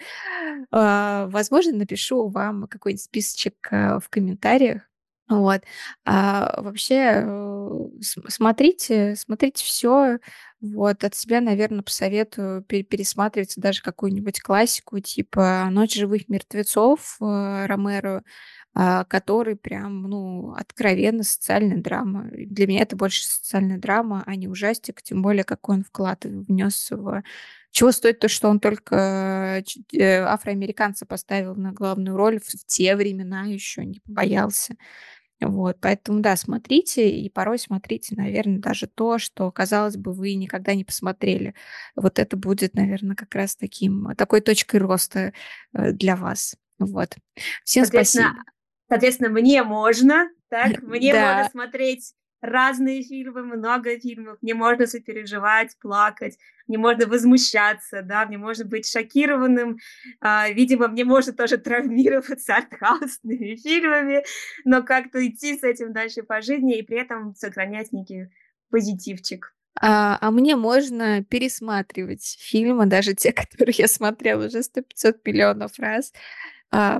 [0.71, 4.83] э, возможно, напишу вам какой-нибудь списочек э, в комментариях.
[5.27, 5.61] Вот.
[6.05, 7.79] А вообще, э,
[8.27, 10.19] смотрите, смотрите все.
[10.61, 18.23] Вот, от себя, наверное, посоветую пересматривать даже какую-нибудь классику, типа «Ночь живых мертвецов» э, Ромеро,
[18.77, 22.27] а, который прям, ну, откровенно социальная драма.
[22.31, 26.91] Для меня это больше социальная драма, а не ужастик, тем более, какой он вклад внес
[26.91, 27.23] в...
[27.71, 29.63] Чего стоит то, что он только
[29.93, 34.75] э, афроамериканца поставил на главную роль в те времена еще, не боялся.
[35.41, 40.73] Вот, поэтому, да, смотрите, и порой смотрите, наверное, даже то, что, казалось бы, вы никогда
[40.73, 41.55] не посмотрели.
[41.95, 45.33] Вот это будет, наверное, как раз таким, такой точкой роста
[45.73, 46.55] э, для вас.
[46.79, 47.15] Вот.
[47.65, 48.51] Всем соответственно, спасибо.
[48.87, 50.81] Соответственно, мне можно, так?
[50.81, 51.33] Мне да.
[51.33, 52.13] можно смотреть
[52.45, 56.37] разные фильмы, много фильмов, мне можно сопереживать, плакать,
[56.67, 59.77] мне можно возмущаться, да, мне можно быть шокированным,
[60.21, 64.23] а, видимо, мне можно тоже травмироваться артхаусными фильмами,
[64.63, 68.29] но как-то идти с этим дальше по жизни и при этом сохранять некий
[68.69, 69.55] позитивчик.
[69.81, 75.77] А, а мне можно пересматривать фильмы, даже те, которые я смотрела уже сто пятьсот миллионов
[75.79, 76.13] раз,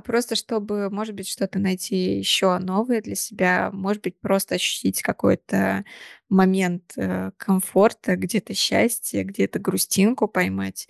[0.05, 5.85] просто чтобы, может быть, что-то найти еще новое для себя, может быть, просто ощутить какой-то
[6.29, 10.87] момент э, комфорта, где-то счастье, где-то грустинку поймать.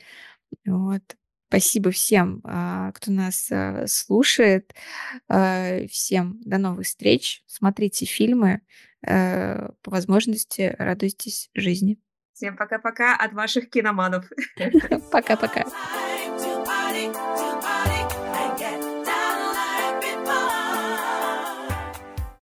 [0.65, 1.03] Вот.
[1.47, 4.73] Спасибо всем, а, кто нас а, слушает.
[5.29, 7.43] А, всем до новых встреч.
[7.45, 8.61] Смотрите фильмы.
[9.07, 11.99] Э, по возможности радуйтесь жизни.
[12.33, 14.25] Всем пока-пока от ваших киноманов.
[15.11, 15.63] Пока-пока.